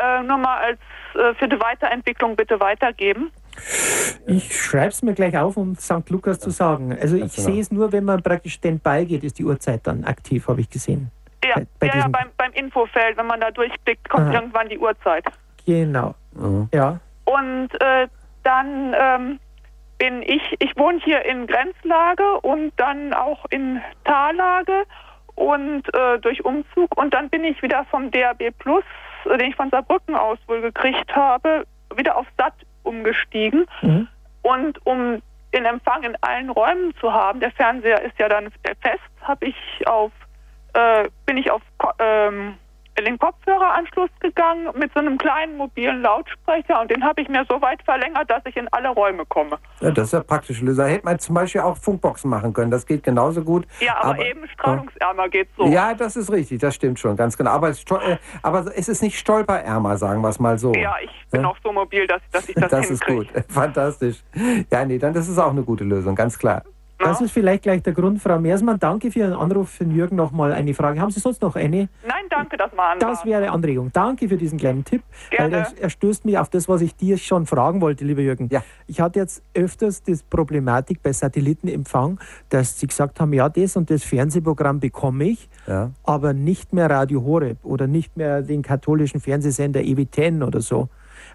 [0.00, 0.80] Äh, nur mal als
[1.14, 3.30] äh, für die Weiterentwicklung bitte weitergeben.
[4.26, 6.08] Ich schreibe es mir gleich auf, um St.
[6.08, 6.96] Lukas zu sagen.
[7.00, 7.48] Also ich genau.
[7.48, 10.60] sehe es nur, wenn man praktisch den Ball geht, ist die Uhrzeit dann aktiv, habe
[10.60, 11.10] ich gesehen.
[11.44, 14.34] Ja, bei, bei ja, ja beim, beim, Infofeld, wenn man da durchklickt, kommt Aha.
[14.34, 15.24] irgendwann die Uhrzeit.
[15.64, 16.14] Genau.
[16.34, 16.68] Mhm.
[16.72, 17.00] Ja.
[17.24, 18.08] Und äh,
[18.42, 19.40] dann ähm,
[19.98, 24.84] bin ich, ich wohne hier in Grenzlage und dann auch in Tallage
[25.34, 28.84] und äh, durch Umzug und dann bin ich wieder vom DAB Plus,
[29.26, 33.66] den ich von Saarbrücken aus wohl gekriegt habe, wieder auf SAT umgestiegen.
[33.82, 34.08] Mhm.
[34.42, 35.22] Und um
[35.54, 38.50] den Empfang in allen Räumen zu haben, der Fernseher ist ja dann
[38.82, 40.12] fest, habe ich auf
[40.74, 41.62] äh, bin ich auf
[41.98, 42.54] ähm,
[43.04, 47.60] den Kopfhöreranschluss gegangen mit so einem kleinen mobilen Lautsprecher und den habe ich mir so
[47.60, 49.58] weit verlängert, dass ich in alle Räume komme.
[49.80, 50.86] Ja, das ist ja praktisch Lösung.
[50.86, 52.70] Hätte man zum Beispiel auch Funkboxen machen können.
[52.70, 53.66] Das geht genauso gut.
[53.80, 55.66] Ja, aber, aber eben strahlungsärmer geht so.
[55.66, 56.60] Ja, das ist richtig.
[56.60, 57.50] Das stimmt schon, ganz genau.
[57.50, 60.72] Aber es, äh, aber es ist nicht stolperärmer, sagen wir es mal so.
[60.74, 61.48] Ja, ich bin ja?
[61.48, 63.28] auch so mobil, dass, dass ich das Das ist gut.
[63.48, 64.22] Fantastisch.
[64.70, 66.62] Ja, nee, dann das ist auch eine gute Lösung, ganz klar.
[67.02, 68.78] Das ist vielleicht gleich der Grund, Frau Meersmann.
[68.78, 71.00] Danke für Ihren Anruf für Jürgen nochmal eine Frage.
[71.00, 71.88] Haben Sie sonst noch eine?
[72.06, 73.90] Nein, danke, das war Das wäre eine Anregung.
[73.92, 75.02] Danke für diesen kleinen Tipp.
[75.30, 75.52] Gerne.
[75.52, 78.48] Weil er, er stößt mich auf das, was ich dir schon fragen wollte, lieber Jürgen.
[78.52, 78.62] Ja.
[78.86, 82.20] Ich hatte jetzt öfters die Problematik bei Satellitenempfang,
[82.50, 85.90] dass Sie gesagt haben, ja, das und das Fernsehprogramm bekomme ich, ja.
[86.04, 90.88] aber nicht mehr Radio Horeb oder nicht mehr den katholischen Fernsehsender EWTN oder so.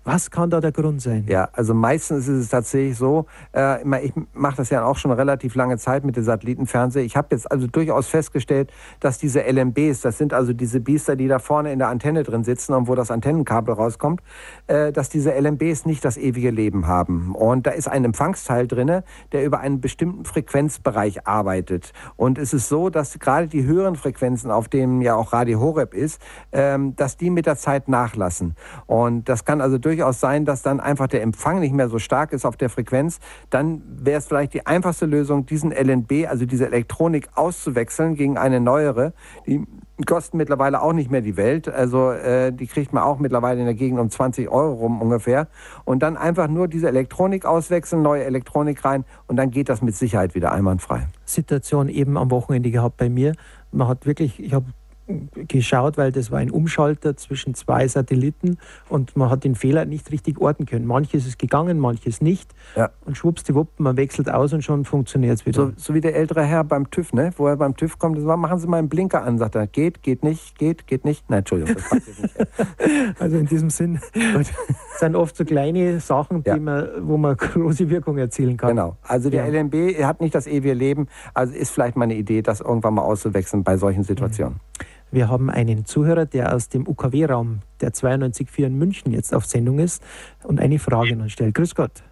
[0.08, 1.26] Was kann da der Grund sein?
[1.28, 3.26] Ja, also meistens ist es tatsächlich so,
[3.56, 7.08] äh, ich mache das ja auch schon relativ lange Zeit mit dem Satellitenfernsehen.
[7.08, 11.28] Ich habe jetzt also durchaus festgestellt, dass diese LMBs, das sind also diese Biester, die
[11.28, 14.22] da vorne in der Antenne drin sitzen und wo das Antennenkabel rauskommt,
[14.68, 17.34] äh, dass diese LMBs nicht das ewige Leben haben.
[17.34, 19.02] Und da ist ein Empfangsteil drin,
[19.32, 21.94] der über einen bestimmten Frequenzbereich arbeitet.
[22.16, 25.96] Und es ist so, dass gerade die höheren Frequenzen, auf denen ja auch Radio Horeb
[25.96, 28.56] ist, ähm, dass die mit der Zeit nachlassen.
[28.86, 32.34] Und das kann also durchaus sein, dass dann einfach der Empfang nicht mehr so stark
[32.34, 33.20] ist auf der Frequenz.
[33.50, 38.60] Dann wäre es vielleicht die einfachste Lösung, diesen LNB, also diese Elektronik, auszuwechseln gegen eine
[38.60, 39.14] neuere.
[39.48, 39.66] Die
[40.06, 41.70] kosten mittlerweile auch nicht mehr die Welt.
[41.70, 45.48] Also äh, die kriegt man auch mittlerweile in der Gegend um 20 Euro rum ungefähr.
[45.86, 49.96] Und dann einfach nur diese Elektronik auswechseln, neue Elektronik rein und dann geht das mit
[49.96, 51.08] Sicherheit wieder einwandfrei.
[51.24, 53.34] Situation eben am Wochenende gehabt bei mir.
[53.72, 54.66] Man hat wirklich, ich habe
[55.08, 58.58] geschaut, weil das war ein Umschalter zwischen zwei Satelliten
[58.90, 60.86] und man hat den Fehler nicht richtig orten können.
[60.86, 62.52] Manches ist gegangen, manches nicht.
[62.76, 62.90] Ja.
[63.06, 65.68] Und schwuppsdiwupp, man wechselt aus und schon funktioniert es wieder.
[65.68, 67.32] So, so, wie der ältere Herr beim TÜV, ne?
[67.38, 69.68] wo er beim TÜV kommt, das war, machen Sie mal einen Blinker an, sagt er,
[69.68, 71.30] geht, geht nicht, geht, geht nicht.
[71.30, 72.36] Nein, Entschuldigung, das passt nicht.
[73.20, 74.00] also in diesem Sinn
[75.00, 76.58] sind oft so kleine Sachen, ja.
[76.58, 78.70] man, wo man große Wirkung erzielen kann.
[78.70, 79.62] Genau, also der ja.
[79.62, 83.04] LMB hat nicht das ewige Leben, also ist vielleicht mal eine Idee, das irgendwann mal
[83.04, 84.56] auszuwechseln bei solchen Situationen.
[84.56, 84.95] Mhm.
[85.16, 89.80] Wir haben einen Zuhörer, der aus dem UKW-Raum der 92.4 in München jetzt auf Sendung
[89.80, 90.04] ist
[90.44, 91.56] und eine Frage an uns stellt.
[91.56, 92.04] Grüß Gott.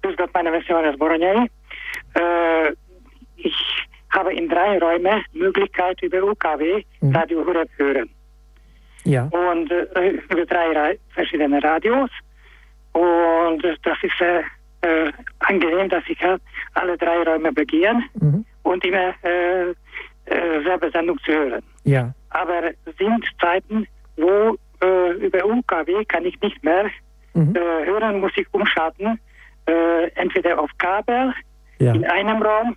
[0.00, 1.50] Grüß Gott, mein Name ist Johannes Boronieri.
[2.14, 2.72] Äh,
[3.36, 3.54] ich
[4.08, 7.14] habe in drei Räumen Möglichkeit über UKW mhm.
[7.14, 8.08] Radio Horeb hören.
[9.04, 9.24] Ja.
[9.24, 12.08] Und äh, über drei verschiedene Radios.
[12.94, 14.40] Und das ist äh,
[14.80, 16.40] äh, angenehm, dass ich halt
[16.72, 18.46] alle drei Räume begehen mhm.
[18.62, 19.72] und immer äh,
[20.24, 21.62] äh, Werbesendung zu hören.
[21.84, 22.14] Ja.
[22.30, 26.90] Aber sind Zeiten, wo äh, über UKW kann ich nicht mehr
[27.34, 27.54] mhm.
[27.54, 29.18] äh, hören, muss ich umschalten,
[29.66, 31.34] äh, entweder auf Kabel
[31.78, 31.92] ja.
[31.94, 32.76] in einem Raum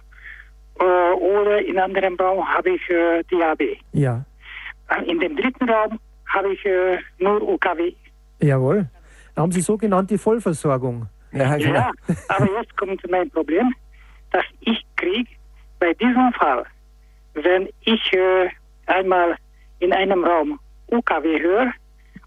[0.79, 3.77] äh, oder in anderem Raum habe ich äh, DAB.
[3.91, 4.25] Ja.
[5.05, 7.93] In dem dritten Raum habe ich äh, nur UKW.
[8.39, 8.87] Jawohl.
[9.35, 11.07] Da haben Sie sogenannte Vollversorgung.
[11.31, 11.73] Ja, genau.
[11.73, 11.91] ja,
[12.27, 13.73] aber jetzt kommt mein Problem,
[14.31, 15.29] dass ich kriege
[15.79, 16.63] bei diesem Fall,
[17.33, 18.49] wenn ich äh,
[18.85, 19.35] einmal
[19.83, 21.71] in einem Raum UKW höre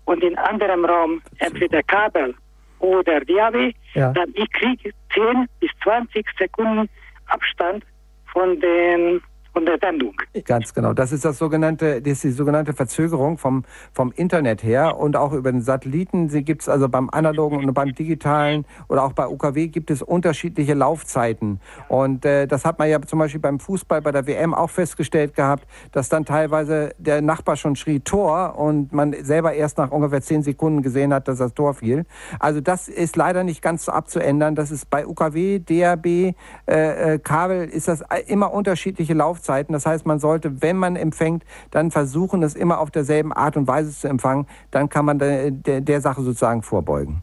[0.04, 2.34] und in anderem Raum entweder Kabel
[2.78, 4.12] oder DAB, ja.
[4.12, 6.88] dann ich kriege 10 bis 20 Sekunden
[7.28, 7.84] Abstand
[8.32, 9.22] von den
[9.64, 10.14] der Sendung.
[10.44, 10.92] Ganz genau.
[10.92, 15.50] Das ist das sogenannte, das die sogenannte Verzögerung vom, vom Internet her und auch über
[15.50, 16.28] den Satelliten.
[16.28, 20.02] Sie gibt es also beim analogen und beim digitalen oder auch bei UKW gibt es
[20.02, 21.60] unterschiedliche Laufzeiten.
[21.88, 25.34] Und äh, das hat man ja zum Beispiel beim Fußball bei der WM auch festgestellt
[25.34, 30.20] gehabt, dass dann teilweise der Nachbar schon schrie Tor und man selber erst nach ungefähr
[30.20, 32.04] zehn Sekunden gesehen hat, dass das Tor fiel.
[32.40, 34.54] Also das ist leider nicht ganz abzuändern.
[34.54, 36.34] Das ist bei UKW, DAB, äh,
[36.66, 39.45] äh, Kabel ist das immer unterschiedliche Laufzeiten.
[39.46, 39.72] Laufzeiten.
[39.72, 43.66] Das heißt, man sollte, wenn man empfängt, dann versuchen, es immer auf derselben Art und
[43.66, 44.46] Weise zu empfangen.
[44.70, 47.22] Dann kann man der, der, der Sache sozusagen vorbeugen.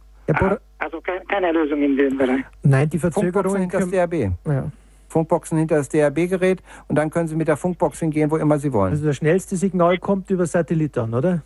[0.80, 2.43] Also keine Lösung in dem Bereich.
[2.61, 4.13] Nein, die Verzögerung hinter das DAB.
[4.45, 4.71] Ja.
[5.07, 8.74] Funkboxen hinter das DAB-Gerät und dann können Sie mit der Funkbox hingehen, wo immer Sie
[8.74, 8.93] wollen.
[8.93, 11.43] Also das schnellste Signal kommt über Satellit an, oder?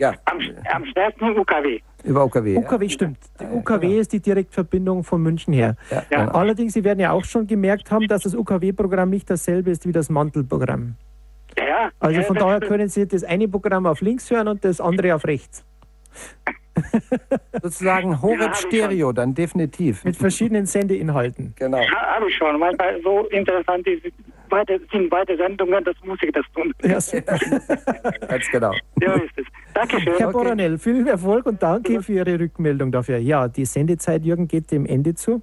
[0.00, 0.14] Ja.
[0.24, 0.40] Am,
[0.72, 1.78] am schnellsten UKW.
[2.04, 2.56] Über UKW.
[2.56, 2.90] UKW ja.
[2.90, 3.18] stimmt.
[3.38, 4.00] Die UKW genau.
[4.00, 5.76] ist die Direktverbindung von München her.
[5.90, 6.02] Ja.
[6.10, 6.28] Ja.
[6.28, 9.92] Allerdings, Sie werden ja auch schon gemerkt haben, dass das UKW-Programm nicht dasselbe ist wie
[9.92, 10.96] das Mantelprogramm.
[11.58, 11.90] Ja.
[12.00, 15.26] Also von daher können Sie das eine Programm auf links hören und das andere auf
[15.26, 15.64] rechts.
[17.62, 20.02] Sozusagen Horeb Stereo, dann definitiv.
[20.04, 21.52] Mit verschiedenen Sendeinhalten.
[21.58, 21.78] Genau.
[21.78, 22.58] Ja, habe ich schon.
[22.58, 24.02] Manchmal so interessant ist,
[24.48, 26.72] beide, sind beide Sendungen, das muss ich das tun.
[26.82, 26.98] Ja,
[28.28, 28.72] Ganz genau.
[29.00, 29.39] Ja, ist.
[29.90, 30.18] Dankeschön.
[30.18, 30.32] Herr okay.
[30.32, 33.18] Boranell, viel Erfolg und danke für Ihre Rückmeldung dafür.
[33.18, 35.42] Ja, die Sendezeit, Jürgen, geht dem Ende zu.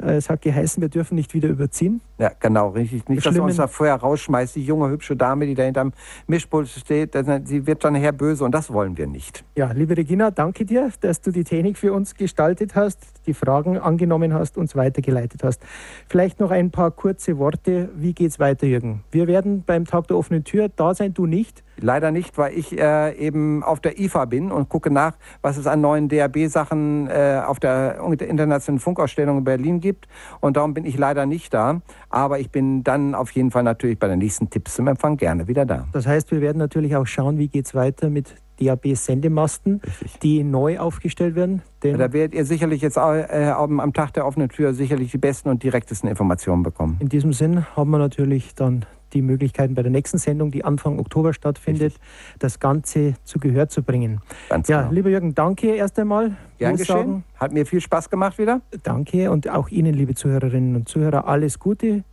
[0.00, 2.00] Äh, es hat geheißen, wir dürfen nicht wieder überziehen.
[2.18, 3.08] Ja, genau, richtig.
[3.08, 5.92] Nicht, dass er uns da vorher rausschmeißt, die junge, hübsche Dame, die da hinterm
[6.26, 9.44] Mischpult steht, sie wird dann nachher böse und das wollen wir nicht.
[9.56, 13.78] Ja, liebe Regina, danke dir, dass du die Technik für uns gestaltet hast, die Fragen
[13.78, 15.62] angenommen hast, uns weitergeleitet hast.
[16.08, 17.88] Vielleicht noch ein paar kurze Worte.
[17.96, 19.02] Wie geht's weiter, Jürgen?
[19.10, 21.62] Wir werden beim Tag der offenen Tür da sein, du nicht.
[21.78, 25.66] Leider nicht, weil ich äh, eben auf der IFA bin und gucke nach, was es
[25.66, 30.06] an neuen DAB-Sachen äh, auf der internationalen Funkausstellung in Berlin gibt.
[30.40, 31.80] Und darum bin ich leider nicht da.
[32.10, 35.48] Aber ich bin dann auf jeden Fall natürlich bei den nächsten Tipps zum Empfang gerne
[35.48, 35.86] wieder da.
[35.92, 39.80] Das heißt, wir werden natürlich auch schauen, wie geht es weiter mit DAB-Sendemasten,
[40.22, 41.62] die neu aufgestellt werden.
[41.82, 45.48] Ja, da werdet ihr sicherlich jetzt äh, am Tag der offenen Tür sicherlich die besten
[45.48, 46.96] und direktesten Informationen bekommen.
[47.00, 50.98] In diesem Sinn haben wir natürlich dann die Möglichkeiten bei der nächsten Sendung, die Anfang
[50.98, 52.38] Oktober stattfindet, Richtig.
[52.38, 54.20] das Ganze zu Gehör zu bringen.
[54.48, 54.92] Ganz ja, genau.
[54.92, 56.36] lieber Jürgen, danke erst einmal.
[56.58, 56.96] Gern geschehen.
[56.96, 57.24] Sagen.
[57.36, 58.60] Hat mir viel Spaß gemacht wieder.
[58.82, 62.04] Danke und auch Ihnen, liebe Zuhörerinnen und Zuhörer, alles Gute.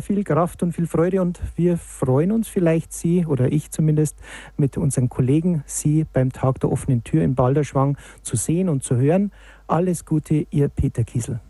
[0.00, 4.18] Viel Kraft und viel Freude und wir freuen uns vielleicht Sie oder ich zumindest
[4.58, 8.96] mit unseren Kollegen Sie beim Tag der offenen Tür in Balderschwang zu sehen und zu
[8.96, 9.32] hören.
[9.66, 11.40] Alles Gute, Ihr Peter Kiesel.